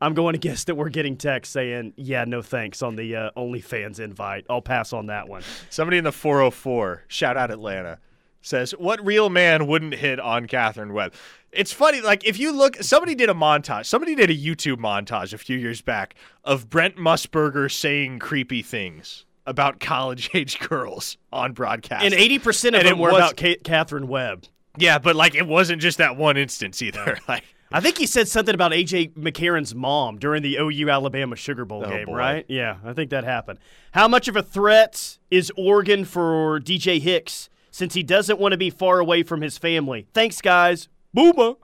[0.00, 3.30] I'm going to guess that we're getting text saying, "Yeah, no thanks" on the uh,
[3.36, 4.44] OnlyFans invite.
[4.50, 5.42] I'll pass on that one.
[5.70, 7.98] Somebody in the 404, shout out Atlanta,
[8.42, 11.14] says, "What real man wouldn't hit on Katherine Webb?"
[11.50, 13.86] It's funny, like if you look, somebody did a montage.
[13.86, 19.24] Somebody did a YouTube montage a few years back of Brent Musburger saying creepy things
[19.46, 23.36] about college age girls on broadcast, and 80 percent of and them were was, about
[23.38, 24.44] Ka- Katherine Webb.
[24.76, 27.18] Yeah, but like it wasn't just that one instance either.
[27.28, 31.64] Like I think he said something about AJ McCarron's mom during the OU Alabama Sugar
[31.64, 32.16] Bowl oh, game, boy.
[32.16, 32.46] right?
[32.48, 33.58] Yeah, I think that happened.
[33.92, 38.58] How much of a threat is Oregon for DJ Hicks since he doesn't want to
[38.58, 40.06] be far away from his family?
[40.14, 40.88] Thanks, guys.
[41.12, 41.54] Boomer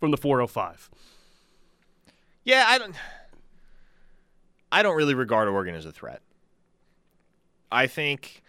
[0.00, 0.90] from the 405.
[2.44, 2.94] Yeah, I don't.
[4.72, 6.22] I don't really regard Oregon as a threat.
[7.70, 8.42] I think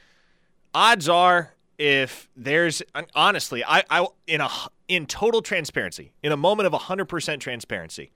[0.74, 2.82] odds are if there's
[3.14, 4.50] honestly, I, I in a
[4.94, 8.12] in total transparency, in a moment of 100% transparency,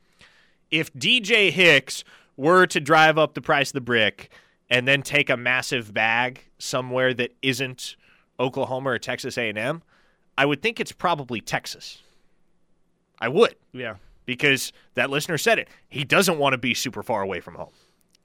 [0.72, 2.04] if DJ Hicks
[2.36, 4.30] were to drive up the price of the brick
[4.70, 7.96] and then take a massive bag somewhere that isn't
[8.40, 9.82] Oklahoma or Texas A&M,
[10.38, 12.02] I would think it's probably Texas.
[13.20, 13.56] I would.
[13.74, 13.96] Yeah.
[14.26, 15.70] Because that listener said it.
[15.90, 17.72] He doesn't want to be super far away from home.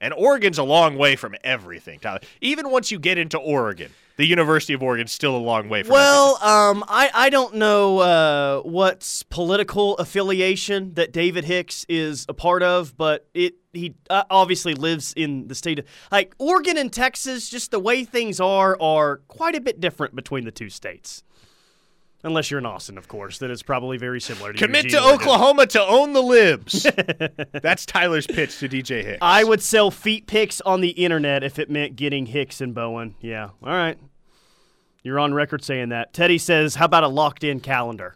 [0.03, 2.19] And Oregon's a long way from everything, Tyler.
[2.41, 5.93] Even once you get into Oregon, the University of Oregon's still a long way from
[5.93, 12.33] Well, um, I, I don't know uh, what political affiliation that David Hicks is a
[12.33, 16.91] part of, but it he uh, obviously lives in the state of like Oregon and
[16.91, 17.49] Texas.
[17.49, 21.23] Just the way things are are quite a bit different between the two states.
[22.25, 24.53] Unless you're in Austin, of course, then it's probably very similar.
[24.53, 25.03] to Commit to.
[25.03, 26.87] Oklahoma to own the libs.
[27.61, 29.17] That's Tyler's pitch to DJ Hicks.
[29.21, 33.15] I would sell feet pics on the internet if it meant getting Hicks and Bowen.
[33.19, 33.49] Yeah.
[33.61, 33.97] All right.
[35.03, 36.13] You're on record saying that.
[36.13, 38.15] Teddy says, How about a locked in calendar?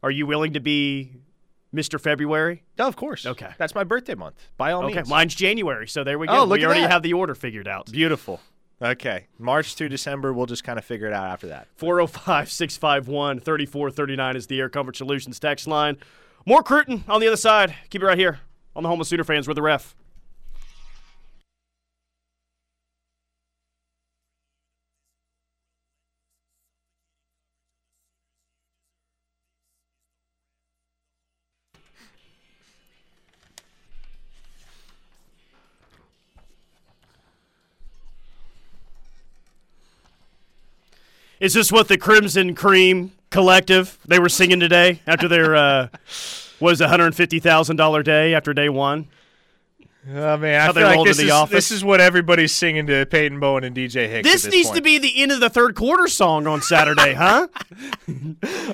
[0.00, 1.10] Are you willing to be
[1.74, 2.00] Mr.
[2.00, 2.62] February?
[2.78, 3.26] No, of course.
[3.26, 3.50] Okay.
[3.58, 4.36] That's my birthday month.
[4.56, 4.96] By all Okay.
[4.96, 5.08] means.
[5.08, 6.40] Mine's January, so there we go.
[6.40, 6.90] Oh, look we already that.
[6.92, 7.90] have the order figured out.
[7.90, 8.40] Beautiful.
[8.82, 9.26] Okay.
[9.38, 11.68] March through December, we'll just kind of figure it out after that.
[11.76, 15.96] 405 651 3439 is the Air Comfort Solutions text line.
[16.46, 17.74] More Cruton on the other side.
[17.90, 18.40] Keep it right here
[18.76, 19.94] on the Home of Sooner fans with the ref.
[41.44, 45.88] Is this what the Crimson Cream Collective they were singing today after their uh,
[46.60, 49.08] was a hundred fifty thousand dollar day after day one?
[50.10, 51.52] Oh man, I How feel like this the is, office.
[51.52, 54.26] this is what everybody's singing to Peyton Bowen and DJ Hicks.
[54.26, 54.76] This, at needs point.
[54.76, 57.48] to be the end of the third quarter song on Saturday, huh?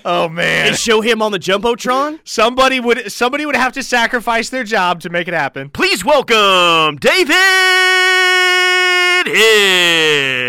[0.05, 2.21] Oh man, and show him on the jumbotron.
[2.23, 5.71] somebody would somebody would have to sacrifice their job to make it happen.
[5.71, 7.35] Please welcome David
[9.27, 10.40] Hicks.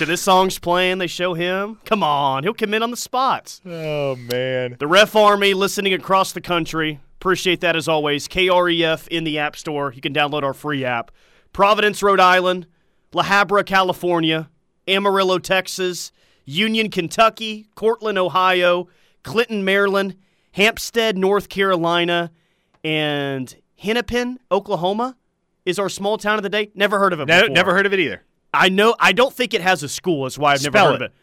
[0.00, 0.98] And this song's playing.
[0.98, 1.78] They show him.
[1.84, 3.60] Come on, he'll commit on the spot.
[3.64, 7.00] Oh man, The Ref Army listening across the country.
[7.18, 8.28] Appreciate that as always.
[8.28, 9.92] KREF in the App Store.
[9.92, 11.10] You can download our free app.
[11.52, 12.66] Providence, Rhode Island.
[13.14, 14.50] La Habra, California.
[14.86, 16.12] Amarillo, Texas.
[16.44, 17.66] Union, Kentucky.
[17.74, 18.88] Cortland, Ohio.
[19.22, 20.14] Clinton, Maryland.
[20.52, 22.30] Hampstead, North Carolina.
[22.84, 25.16] And Hennepin, Oklahoma
[25.64, 26.70] is our small town of the day.
[26.74, 27.54] Never heard of it Ne- before.
[27.54, 28.22] never heard of it either.
[28.56, 28.94] I know.
[28.98, 30.24] I don't think it has a school.
[30.24, 31.04] That's why I've never Spell heard it.
[31.06, 31.16] of it.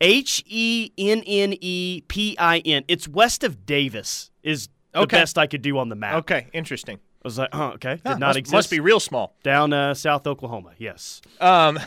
[0.00, 2.84] H E N N E P I N.
[2.88, 4.30] It's west of Davis.
[4.42, 5.16] Is the Okay.
[5.18, 6.16] best I could do on the map.
[6.16, 6.96] Okay, interesting.
[6.96, 7.94] I was like, oh, okay.
[7.94, 8.52] Did Huh, not must, exist.
[8.52, 9.36] Must be real small.
[9.44, 10.72] down uh, South Oklahoma.
[10.76, 11.22] Yes.
[11.40, 11.78] Um,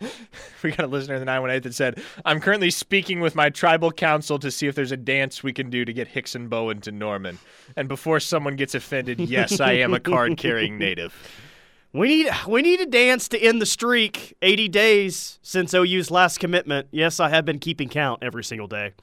[0.62, 3.90] we got a listener in the 918 that said, I'm currently speaking with my tribal
[3.90, 6.80] council to see if there's a dance we can do to get Hicks and Bowen
[6.82, 7.38] to Norman.
[7.76, 11.12] And before someone gets offended, yes, I am a card carrying native.
[11.94, 14.36] We need we need a dance to end the streak.
[14.42, 16.88] 80 days since OU's last commitment.
[16.90, 18.94] Yes, I have been keeping count every single day.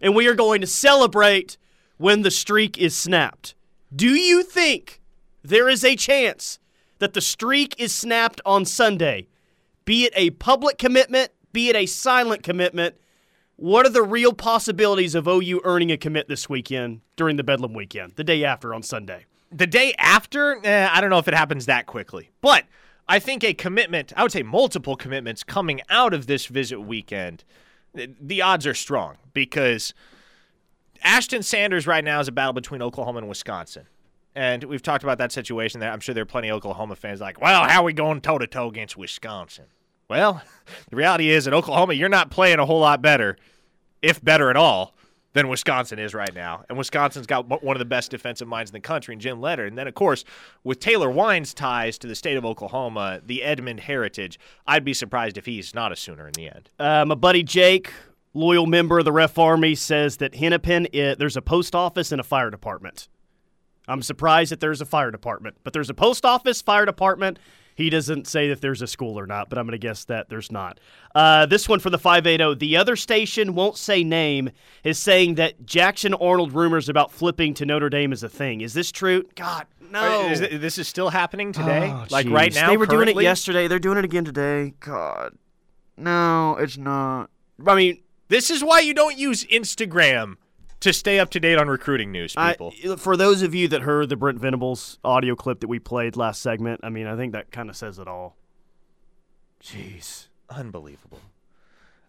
[0.00, 1.58] And we are going to celebrate
[1.98, 3.54] when the streak is snapped.
[3.94, 5.02] Do you think
[5.44, 6.58] there is a chance
[6.98, 9.28] that the streak is snapped on Sunday?
[9.84, 12.94] Be it a public commitment, be it a silent commitment.
[13.56, 17.74] What are the real possibilities of OU earning a commit this weekend during the Bedlam
[17.74, 19.26] weekend, the day after on Sunday?
[19.52, 22.30] The day after, eh, I don't know if it happens that quickly.
[22.40, 22.64] But
[23.08, 27.44] I think a commitment, I would say multiple commitments coming out of this visit weekend,
[27.96, 29.92] eh, the odds are strong because
[31.02, 33.86] Ashton Sanders right now is a battle between Oklahoma and Wisconsin.
[34.34, 35.90] And we've talked about that situation there.
[35.90, 38.38] I'm sure there are plenty of Oklahoma fans like, well, how are we going toe
[38.38, 39.66] to toe against Wisconsin?
[40.08, 40.42] Well,
[40.90, 43.36] the reality is at Oklahoma, you're not playing a whole lot better,
[44.02, 44.94] if better at all,
[45.32, 46.64] than Wisconsin is right now.
[46.68, 49.68] And Wisconsin's got one of the best defensive minds in the country, in Jim Leonhard.
[49.68, 50.24] And then, of course,
[50.64, 55.38] with Taylor Wein's ties to the state of Oklahoma, the Edmond heritage, I'd be surprised
[55.38, 56.70] if he's not a Sooner in the end.
[56.78, 57.92] Uh, my buddy Jake,
[58.34, 62.20] loyal member of the Ref Army, says that Hennepin, i there's a post office and
[62.20, 63.08] a fire department.
[63.86, 67.38] I'm surprised that there's a fire department, but there's a post office, fire department.
[67.74, 70.28] He doesn't say that there's a school or not, but I'm going to guess that
[70.28, 70.78] there's not.
[71.14, 72.54] Uh, this one for the 580.
[72.58, 74.50] The other station won't say name
[74.84, 78.60] is saying that Jackson Arnold rumors about flipping to Notre Dame is a thing.
[78.60, 79.24] Is this true?
[79.34, 80.28] God, no.
[80.28, 81.90] Is it- this is still happening today?
[81.92, 82.32] Oh, like jeez.
[82.32, 82.68] right now?
[82.68, 83.66] They were doing it yesterday.
[83.68, 84.74] They're doing it again today.
[84.80, 85.36] God.
[85.96, 87.30] No, it's not.
[87.66, 90.36] I mean, This is why you don't use Instagram
[90.80, 92.72] to stay up to date on recruiting news, I, people.
[92.96, 96.40] for those of you that heard the Brent Venables audio clip that we played last
[96.42, 98.36] segment, I mean, I think that kind of says it all.
[99.62, 100.28] Jeez.
[100.48, 101.20] Unbelievable.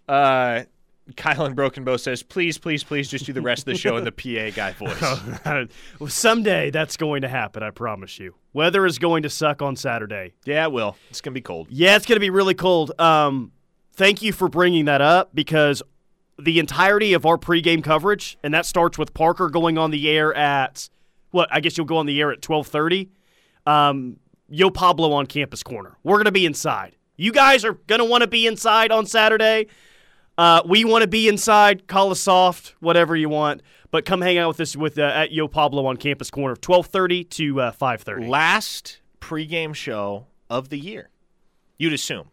[0.07, 0.63] Uh,
[1.11, 4.03] Kylan Broken Bow says, please, please, please just do the rest of the show in
[4.03, 4.11] the
[4.51, 5.67] PA guy voice.
[5.99, 8.35] well, someday that's going to happen, I promise you.
[8.53, 10.33] Weather is going to suck on Saturday.
[10.45, 10.95] yeah, it will.
[11.09, 11.67] It's going to be cold.
[11.69, 12.99] Yeah, it's going to be really cold.
[12.99, 13.51] Um,
[13.93, 15.83] thank you for bringing that up because
[16.43, 20.33] the entirety of our pregame coverage, and that starts with Parker going on the air
[20.33, 20.89] at
[21.31, 21.49] what?
[21.51, 23.09] I guess you'll go on the air at twelve thirty.
[23.65, 24.17] Um,
[24.49, 25.97] Yo Pablo on Campus Corner.
[26.03, 26.95] We're to be inside.
[27.15, 29.67] You guys are to want to be inside on Saturday.
[30.37, 31.87] Uh, we want to be inside.
[31.87, 33.61] Call us soft, whatever you want.
[33.91, 36.87] But come hang out with us with uh, at Yo Pablo on Campus Corner, twelve
[36.87, 38.27] thirty to uh, five thirty.
[38.27, 41.09] Last pregame show of the year.
[41.77, 42.30] You'd assume.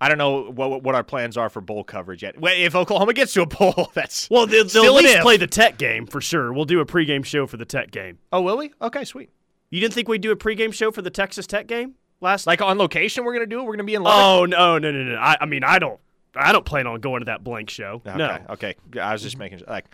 [0.00, 2.34] I don't know what what our plans are for bowl coverage yet.
[2.38, 5.78] If Oklahoma gets to a bowl, that's Well, they'll, they'll at least play the Tech
[5.78, 6.52] game for sure.
[6.52, 8.18] We'll do a pregame show for the Tech game.
[8.32, 8.72] oh, will we?
[8.80, 9.30] Okay, sweet.
[9.70, 12.46] You didn't think we'd do a pregame show for the Texas Tech game last?
[12.46, 13.64] Like on location, we're gonna do it.
[13.64, 14.02] We're gonna be in.
[14.02, 14.20] Lubbock?
[14.22, 15.16] oh no, no, no, no!
[15.16, 15.98] I, I mean, I don't,
[16.34, 18.02] I don't plan on going to that blank show.
[18.06, 18.74] Okay, No, okay.
[19.00, 19.86] I was just making like,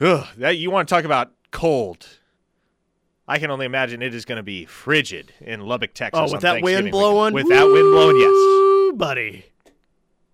[0.00, 2.06] ugh, that you want to talk about cold?
[3.30, 6.18] I can only imagine it is going to be frigid in Lubbock, Texas.
[6.18, 7.34] Oh, with that wind blowing.
[7.34, 8.57] With that wind blowing, yes.
[8.94, 9.46] Buddy.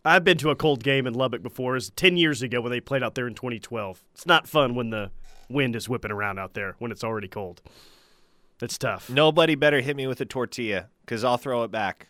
[0.05, 1.73] I've been to a cold game in Lubbock before.
[1.73, 4.05] It was ten years ago when they played out there in 2012.
[4.13, 5.11] It's not fun when the
[5.49, 7.63] wind is whipping around out there when it's already cold.
[8.61, 9.11] It's tough.
[9.11, 12.09] Nobody better hit me with a tortilla because I'll throw it back.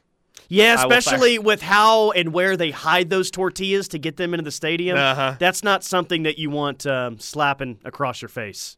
[0.49, 4.51] Yeah, especially with how and where they hide those tortillas to get them into the
[4.51, 4.99] stadium.
[4.99, 5.37] Uh-huh.
[5.39, 8.77] That's not something that you want um, slapping across your face.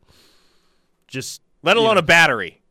[1.09, 2.63] Just Let alone know, a battery.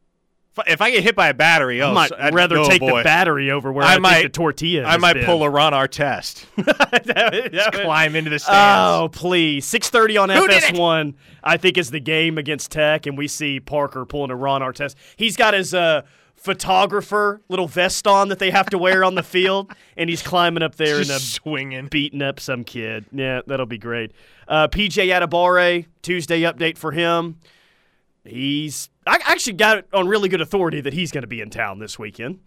[0.68, 2.98] If I- get hit by a battery, oh, I might I'd rather oh, take boy.
[3.00, 4.86] the battery over where I I, might- the tortilla.
[4.86, 5.26] I might been.
[5.26, 6.46] pull a Ron Artest.
[7.52, 8.58] Just Climb into the stands.
[8.60, 9.66] Oh please!
[9.66, 10.48] Six thirty on Who?
[10.48, 11.14] FS1.
[11.44, 14.96] I think is the game against Tech, and we see Parker pulling a Ron Artest.
[15.16, 16.02] He's got his uh,
[16.36, 20.64] photographer little vest on that they have to wear on the field, and he's climbing
[20.64, 21.88] up there and uh, swinging.
[21.88, 23.06] beating up some kid.
[23.12, 24.12] Yeah, that'll be great.
[24.48, 27.40] Uh, PJ Adebawore, Tuesday update for him.
[28.24, 31.50] He's I actually got it on really good authority that he's going to be in
[31.50, 32.40] town this weekend.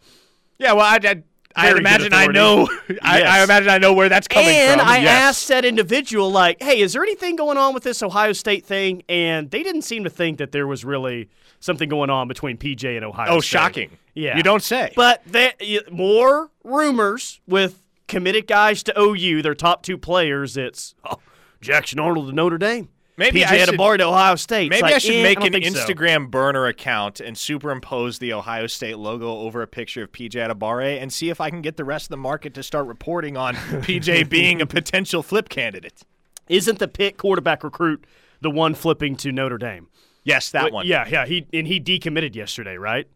[0.59, 1.23] Yeah, well, I, I,
[1.55, 2.69] I imagine I know.
[3.03, 4.81] I, I imagine I know where that's coming and from.
[4.81, 5.23] And I yes.
[5.23, 9.03] asked that individual, like, hey, is there anything going on with this Ohio State thing?
[9.09, 11.29] And they didn't seem to think that there was really
[11.61, 13.49] something going on between PJ and Ohio Oh, State.
[13.49, 13.91] shocking!
[14.15, 14.37] Yeah.
[14.37, 14.93] you don't say.
[14.97, 20.57] But there, y- more rumors with committed guys to OU, their top two players.
[20.57, 21.19] It's oh,
[21.61, 22.89] Jackson Arnold to Notre Dame.
[23.19, 24.71] Maybe PJ I should- to Ohio State.
[24.71, 25.85] Maybe like, I should eh, make don't an think so.
[25.85, 31.03] Instagram burner account and superimpose the Ohio State logo over a picture of PJ Adebawore
[31.03, 33.55] and see if I can get the rest of the market to start reporting on
[33.57, 36.03] PJ being a potential flip candidate.
[36.49, 38.05] Isn't the Pitt quarterback recruit
[38.41, 39.89] the one flipping to Notre Dame?
[40.23, 40.87] Yes, that Wait, one.
[40.87, 41.27] Yeah, yeah.
[41.27, 43.09] He and he decommitted yesterday, right?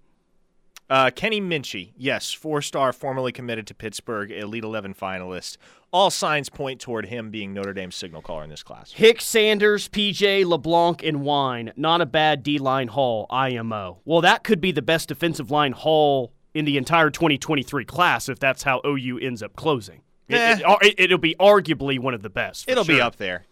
[0.92, 5.57] Uh, Kenny Minchey, yes, four-star, formerly committed to Pittsburgh, Elite Eleven finalist.
[5.90, 8.92] All signs point toward him being Notre Dame's signal caller in this class.
[8.92, 11.72] Hicks, Sanders, PJ, LeBlanc, and Wein.
[11.76, 14.00] Not a bad D line haul, IMO.
[14.05, 18.38] Well, that could be the best defensive line haul in the entire 2023 class if
[18.38, 20.02] that's how OU ends up closing.
[20.28, 20.59] Eh.
[20.83, 22.68] It, will be arguably one of the best.
[22.68, 23.46] It'll be up there.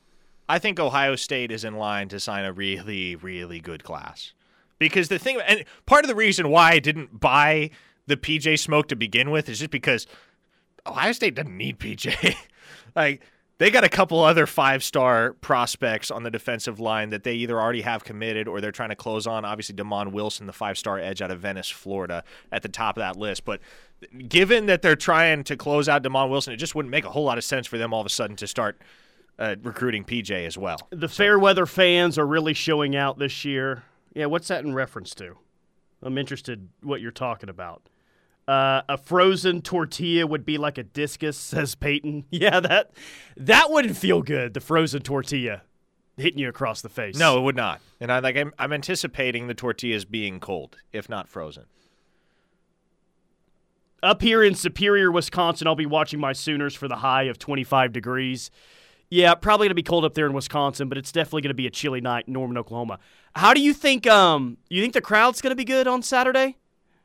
[0.47, 4.35] I think Ohio State is in line to sign a really, really good class.
[4.81, 7.71] Because the thing, and part of the reason why I didn't buy
[8.09, 10.09] the PJ smoke to begin with is just because
[10.85, 12.35] Ohio State doesn't need PJ.
[12.97, 13.23] like,
[13.59, 17.61] they got a couple other five star prospects on the defensive line that they either
[17.61, 19.45] already have committed or they're trying to close on.
[19.45, 23.03] Obviously, Damon Wilson, the five star edge out of Venice, Florida, at the top of
[23.03, 23.45] that list.
[23.45, 23.61] But
[24.29, 27.25] given that they're trying to close out Damon Wilson, it just wouldn't make a whole
[27.25, 28.81] lot of sense for them all of a sudden to start
[29.39, 30.89] uh, recruiting PJ as well.
[30.89, 33.85] The Fairweather fans are really showing out this year.
[34.15, 35.37] Yeah, what's that in reference to?
[36.03, 37.83] I'm interested what you're talking about.
[38.49, 42.25] Uh, a frozen tortilla would be like a discus, says Peyton.
[42.31, 42.91] Yeah, that
[43.37, 44.55] that wouldn't feel good.
[44.55, 45.63] The frozen tortilla
[46.17, 47.17] hitting you across the face.
[47.17, 47.81] No, it would not.
[48.01, 51.65] And I like I'm, I'm anticipating the tortillas being cold, if not frozen.
[54.03, 57.93] Up here in Superior, Wisconsin, I'll be watching my Sooners for the high of 25
[57.93, 58.51] degrees.
[59.11, 61.55] Yeah, probably going to be cold up there in Wisconsin, but it's definitely going to
[61.55, 63.01] be a chilly night in Norman, Oklahoma.
[63.35, 64.07] How do you think?
[64.07, 66.57] Um, you think the crowd's going to be good on Saturday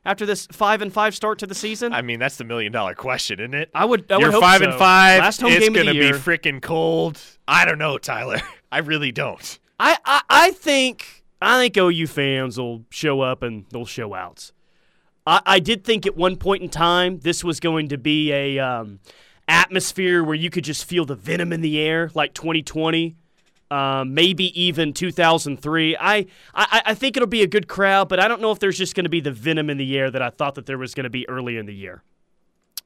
[0.04, 1.92] after this five and five start to the season?
[1.92, 3.70] I mean, that's the million dollar question, isn't it?
[3.74, 4.10] I would.
[4.10, 4.70] I You're would five so.
[4.70, 5.18] and five.
[5.20, 6.12] Last home it's game of gonna the year.
[6.12, 7.20] be freaking cold.
[7.48, 8.40] I don't know, Tyler.
[8.72, 9.58] I really don't.
[9.80, 14.52] I, I I think I think OU fans will show up and they'll show out.
[15.26, 18.58] I, I did think at one point in time this was going to be a
[18.60, 19.00] um,
[19.48, 23.16] atmosphere where you could just feel the venom in the air, like 2020,
[23.70, 25.96] um, maybe even 2003.
[25.98, 28.78] I, I I think it'll be a good crowd, but I don't know if there's
[28.78, 30.94] just going to be the venom in the air that I thought that there was
[30.94, 32.02] going to be early in the year.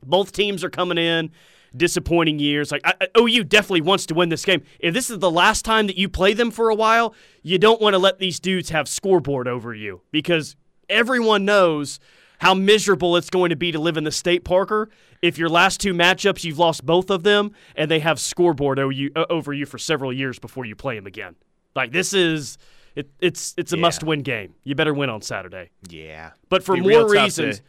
[0.05, 1.31] Both teams are coming in
[1.77, 2.73] disappointing years.
[2.73, 4.63] Like I, I- OU definitely wants to win this game.
[4.81, 7.81] If this is the last time that you play them for a while, you don't
[7.81, 10.57] want to let these dudes have scoreboard over you because
[10.89, 12.01] everyone knows
[12.41, 14.89] how miserable it's going to be to live in the state, Parker.
[15.23, 19.53] If your last two matchups you've lost both of them and they have scoreboard over
[19.53, 21.37] you for several years before you play them again.
[21.77, 22.57] Like this is
[22.97, 23.83] it, it's it's a Yeah.
[23.83, 24.55] must-win game.
[24.65, 25.71] You better win on Saturday.
[25.89, 26.31] Yeah.
[26.49, 27.61] But for more reasons,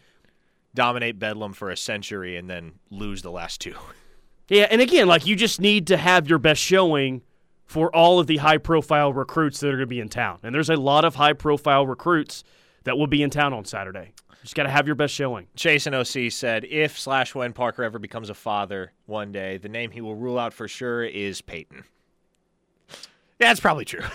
[0.73, 3.75] dominate Bedlam for a century and then lose the last two.
[4.47, 4.67] yeah.
[4.71, 7.21] And again, like you just need to have your best showing
[7.65, 10.39] for all of the high-profile recruits that are going to be in town.
[10.43, 12.43] And there's a lot of high-profile recruits
[12.83, 14.11] that will be in town on Saturday.
[14.41, 15.47] Just got to have your best showing.
[15.55, 19.91] Jason OC said if slash when Parker ever becomes a father one day, the name
[19.91, 21.83] he will rule out for sure is Peyton.
[23.39, 24.01] Yeah, that's probably true.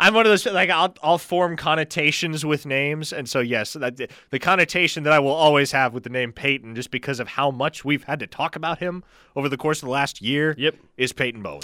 [0.00, 4.00] I'm one of those like I'll I'll form connotations with names, and so yes, that
[4.30, 7.50] the connotation that I will always have with the name Peyton, just because of how
[7.50, 9.04] much we've had to talk about him
[9.36, 10.76] over the course of the last year, Yep.
[10.96, 11.60] is Peyton Bowen.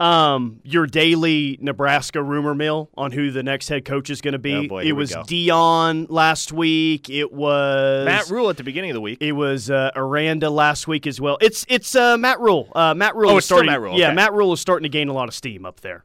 [0.00, 4.38] Um, your daily Nebraska rumor mill on who the next head coach is going to
[4.40, 4.54] be.
[4.54, 5.22] Oh, boy, it was go.
[5.22, 7.08] Deion last week.
[7.08, 9.18] It was Matt Rhule at the beginning of the week.
[9.20, 11.38] It was uh, Aranda last week as well.
[11.40, 12.72] It's it's uh, Matt Rhule.
[12.74, 13.30] Uh, Matt Rhule.
[13.30, 14.14] Oh, is it's still starting, Matt Rhule, Yeah, okay.
[14.16, 16.04] Matt Rhule is starting to gain a lot of steam up there.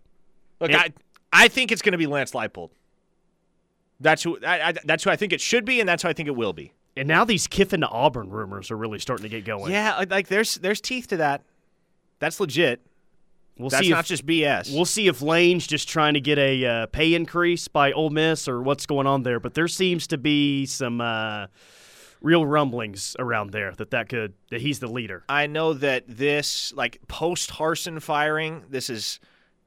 [0.62, 0.94] Look, It- I
[1.34, 2.70] I think it's going to be Lance Leipold.
[4.00, 6.14] That's who I, I, that's who I think it should be, and that's who I
[6.14, 6.74] think it will be.
[6.96, 9.72] And now these Kiffin to Auburn rumors are really starting to get going.
[9.72, 11.44] Yeah, like there's there's teeth to that.
[12.20, 12.82] That's legit.
[13.60, 13.92] We'll That's see.
[13.92, 14.74] not if, just BS.
[14.74, 18.48] we'll see if Lane's just trying to get a uh, pay increase by Ole Miss
[18.48, 19.42] or what's going on there.
[19.42, 21.48] But there seems to be some uh,
[22.22, 25.26] real rumblings around there that that could that he's the leader.
[25.28, 29.20] I know that this, like post Harsin firing, this is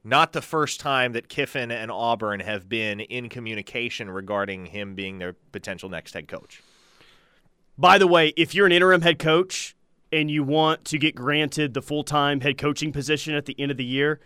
[0.03, 5.19] not the first time that Kiffin and Auburn have been in communication regarding him being
[5.19, 6.63] their potential next head coach.
[7.77, 9.72] By the way, if you're an interim head coach
[10.13, 13.71] and you want to get granted the full time head coaching position at the end
[13.71, 14.19] of the year,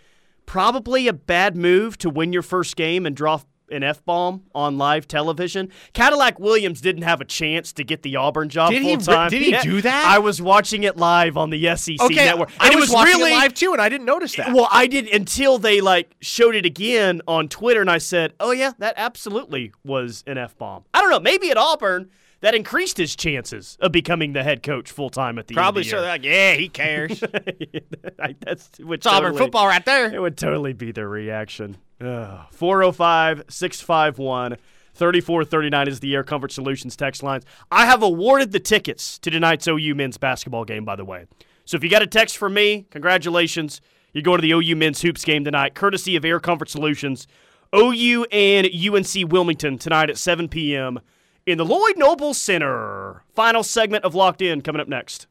[0.46, 4.78] probably a bad move to win your first game and draw an F bomb on
[4.78, 5.70] live television.
[5.94, 9.30] Cadillac Williams didn't have a chance to get the Auburn job Did full time.
[9.30, 10.06] did he do that?
[10.08, 12.50] I was watching it live on the SEC Okay, network.
[12.60, 14.54] I was, was watching really it live too, and I didn't notice that.
[14.54, 18.52] well, I did until they like showed it again on Twitter, and I said, "Oh
[18.52, 22.10] yeah, that absolutely was an f bomb." I don't know, maybe at Auburn
[22.42, 25.90] that increased his chances of becoming the head coach full time at the Probably end
[25.90, 25.98] so.
[25.98, 27.20] of They're like, yeah, he cares.
[27.20, 28.36] the.
[28.40, 30.14] That's would it's Auburn football right there.
[30.14, 31.78] It would totally be their reaction.
[32.00, 34.58] 405 651
[34.94, 37.44] 3439 is the Air Comfort Solutions text lines.
[37.72, 41.26] I have awarded the tickets to tonight's OU men's basketball game, by the way.
[41.66, 43.82] So if you got a text from me, congratulations.
[44.14, 47.28] You're going to the OU men's hoops game tonight, courtesy of Air Comfort Solutions.
[47.76, 51.00] OU and UNC Wilmington tonight at 7 p.m.
[51.48, 53.24] in the Lloyd Noble Center.
[53.34, 55.28] Final segment of Locked In coming up next.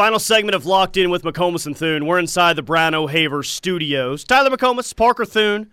[0.00, 2.06] Final segment of Locked In with McComas and Thune.
[2.06, 4.24] We're inside the Brown O'Haver studios.
[4.24, 5.70] Tyler McComas, Parker Thune.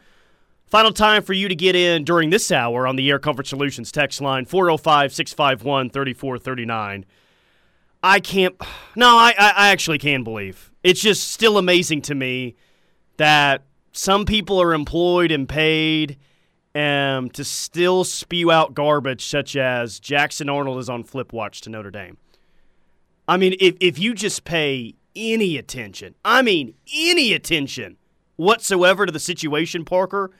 [0.65, 3.89] Final time for you to get in during this hour on the Air Comfort Solutions
[3.89, 7.05] text line 405 651 3439.
[8.03, 8.53] I can't.
[8.97, 10.73] No, I, I, actually can believe.
[10.83, 12.57] It's just still amazing to me
[13.15, 13.63] that
[13.93, 16.17] some people are employed and paid
[16.75, 21.69] um, to still spew out garbage such as Jackson Arnold is on flip watch to
[21.69, 22.17] Notre Dame.
[23.27, 27.97] I mean, if, if you just pay any attention, I mean, any attention
[28.35, 30.31] whatsoever to the situation, Parker,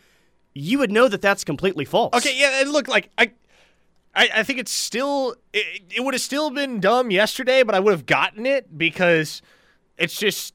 [0.53, 2.15] you would know that that's completely false.
[2.15, 3.31] Okay, yeah, and look, like I,
[4.17, 7.91] I, think it's still it, it would have still been dumb yesterday, but I would
[7.91, 9.41] have gotten it because
[9.97, 10.53] it's just.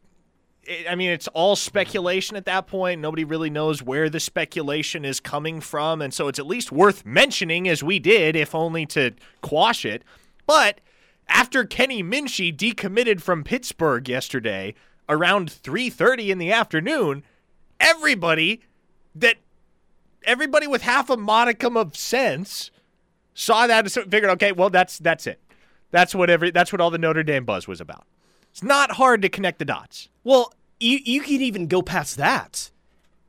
[0.88, 3.00] I mean, it's all speculation at that point.
[3.00, 7.04] Nobody really knows where the speculation is coming from, and so it's at least worth
[7.04, 9.10] mentioning, as we did, if only to
[9.40, 10.04] quash it.
[10.46, 10.80] But
[11.28, 14.74] after Kenny Minchey decommitted from Pittsburgh yesterday
[15.08, 17.22] around 3:30 in the afternoon,
[17.80, 18.60] everybody
[19.14, 19.36] that
[20.24, 22.70] everybody with half a modicum of sense
[23.34, 25.40] saw that and figured, okay, well that's that's it.
[25.90, 28.06] That's what every that's what all the Notre Dame buzz was about.
[28.50, 30.08] It's not hard to connect the dots.
[30.24, 32.70] Well, you you can even go past that.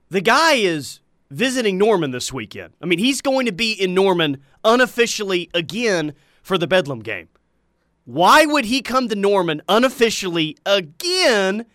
[0.09, 0.99] The guy is
[1.31, 2.73] visiting Norman this weekend.
[2.81, 7.29] I mean, he's going to be in Norman unofficially again for the Bedlam game.
[8.05, 11.65] Why would he come to Norman unofficially again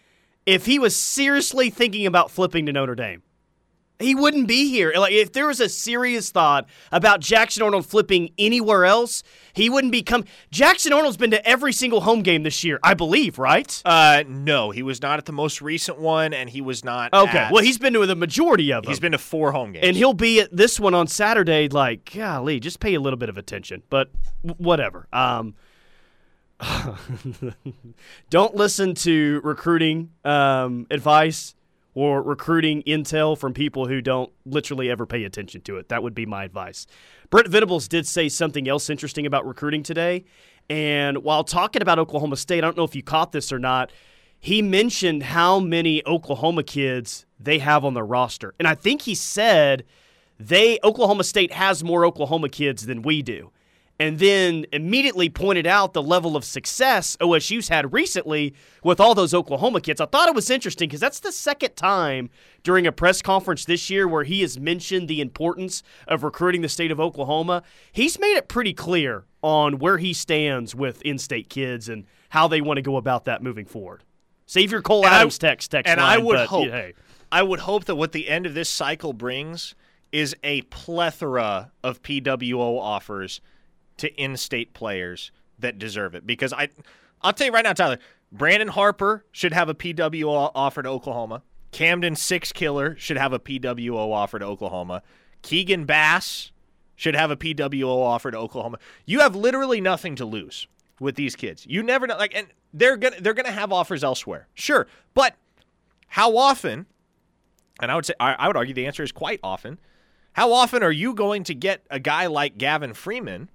[0.46, 3.22] if he was seriously thinking about flipping to Notre Dame?
[4.00, 4.92] He wouldn't be here.
[4.96, 9.24] Like if there was a serious thought about Jackson Arnold flipping anywhere else,
[9.54, 10.24] he wouldn't be come.
[10.52, 13.82] Jackson Arnold's been to every single home game this year, I believe, right?
[13.84, 17.12] Uh, no, he was not at the most recent one, and he was not.
[17.12, 17.38] Okay.
[17.38, 18.90] at- Well, he's been to the majority of them.
[18.92, 19.84] he's been to four home games.
[19.84, 21.68] and he'll be at this one on Saturday.
[21.68, 23.82] Like, golly, just pay a little bit of attention.
[23.90, 24.12] But
[24.42, 25.08] whatever.
[25.12, 25.56] Um,
[28.30, 31.54] Don't listen to recruiting um, advice
[31.94, 35.88] or recruiting intel from people who don't literally ever pay attention to it.
[35.88, 36.86] That would be my advice.
[37.30, 40.24] Brent Venables did say something else interesting about recruiting today.
[40.70, 43.90] And while talking about Oklahoma State, I don't know if you caught this or not,
[44.38, 48.54] he mentioned how many Oklahoma kids they have on their roster.
[48.58, 49.84] And I think he said
[50.38, 53.50] they Oklahoma State has more Oklahoma kids than we do
[54.00, 59.34] and then immediately pointed out the level of success OSU's had recently with all those
[59.34, 60.00] Oklahoma kids.
[60.00, 62.30] I thought it was interesting because that's the second time
[62.62, 66.68] during a press conference this year where he has mentioned the importance of recruiting the
[66.68, 67.62] state of Oklahoma.
[67.90, 72.46] He's made it pretty clear on where he stands with in state kids and how
[72.48, 74.04] they want to go about that moving forward.
[74.46, 76.94] Save your Cole And Adams I- text, text and line, I would but, hope, hey.
[77.30, 79.74] I would hope that what the end of this cycle brings
[80.12, 83.40] is a plethora of PWO offers
[83.98, 86.26] to in-state players that deserve it.
[86.26, 86.68] Because I,
[87.22, 87.98] I'll tell you right now, Tyler,
[88.30, 91.42] Brandon Harper should have a PWO offer to Oklahoma.
[91.70, 95.02] Camden Six Killer should have a PWO offer to Oklahoma.
[95.42, 96.50] Keegan Bass
[96.96, 98.78] should have a PWO offer to Oklahoma.
[99.06, 100.66] You have literally nothing to lose
[101.00, 101.66] with these kids.
[101.68, 105.36] You never know, like, and they're gonna they're gonna have offers elsewhere, sure, but
[106.08, 106.86] how often?
[107.80, 109.78] And I would say I, I would argue the answer is quite often.
[110.32, 113.50] How often are you going to get a guy like Gavin Freeman,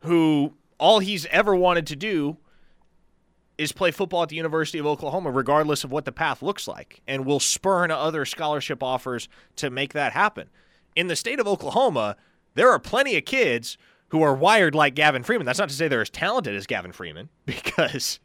[0.00, 2.36] who all he's ever wanted to do
[3.56, 7.00] is play football at the University of Oklahoma, regardless of what the path looks like,
[7.08, 10.48] and will spurn other scholarship offers to make that happen.
[10.94, 12.16] In the state of Oklahoma,
[12.54, 13.76] there are plenty of kids
[14.08, 15.44] who are wired like Gavin Freeman.
[15.44, 18.20] That's not to say they're as talented as Gavin Freeman, because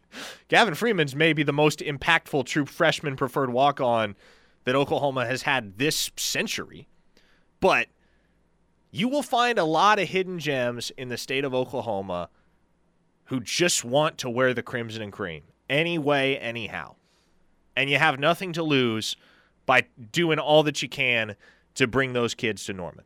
[0.47, 4.15] Gavin Freeman's maybe the most impactful true freshman preferred walk on
[4.65, 6.88] that Oklahoma has had this century.
[7.59, 7.88] But
[8.95, 12.29] you will find a lot of hidden gems in the state of Oklahoma
[13.25, 16.93] who just want to wear the crimson and cream anyway, anyhow.
[17.75, 19.15] And you have nothing to lose
[19.65, 21.35] by doing all that you can
[21.73, 23.03] to bring those kids to Norman.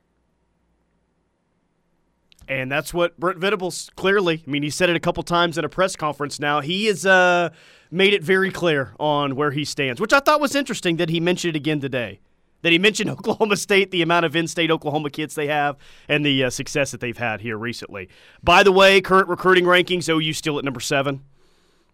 [2.50, 5.64] And that's what Brent Venables clearly, I mean, he said it a couple times in
[5.64, 6.60] a press conference now.
[6.60, 7.52] He has uh,
[7.92, 11.22] made it very clear on where he stands, which I thought was interesting that he
[11.22, 12.20] mentioned it again today.
[12.62, 15.78] That he mentioned Oklahoma State, the amount of in state Oklahoma kids they have,
[16.10, 18.10] and the uh, success that they've had here recently.
[18.44, 21.22] By the way, current recruiting rankings, OU still at number seven.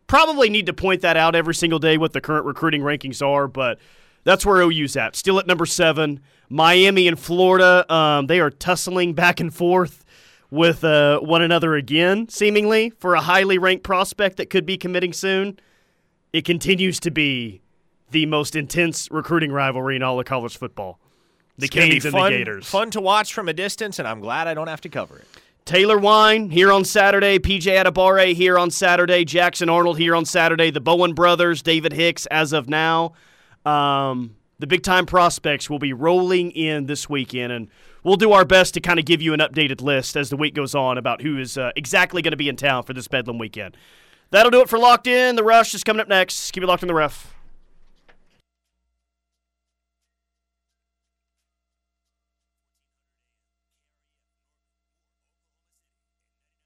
[0.08, 3.48] Probably need to point that out every single day what the current recruiting rankings are,
[3.48, 3.80] but
[4.24, 5.16] that's where OU's at.
[5.16, 6.20] Still at number seven.
[6.50, 10.04] Miami and Florida, um, they are tussling back and forth
[10.52, 15.12] with uh, one another again, seemingly, for a highly ranked prospect that could be committing
[15.12, 15.60] soon.
[16.32, 17.63] It continues to be
[18.14, 21.00] the most intense recruiting rivalry in all of college football.
[21.58, 22.68] The It's Canes and fun, the Gators.
[22.68, 25.28] Fun to watch from a distance, and I'm glad I don't have to cover it.
[25.66, 30.72] Taylor Wein here on Saturday, PJ Adebawore here on Saturday, Jackson Arnold here on Saturday,
[30.72, 33.14] the Bowen brothers, David Hicks as of now.
[33.66, 37.70] Um, the big time prospects will be rolling in this weekend, and
[38.04, 40.54] we'll do our best to kind of give you an updated list as the week
[40.54, 43.38] goes on about who is uh, exactly going to be in town for this Bedlam
[43.38, 43.78] weekend.
[44.32, 45.36] That'll do it for Locked In.
[45.36, 46.52] The Rush is coming up next.
[46.52, 47.33] Keep it locked in the ref.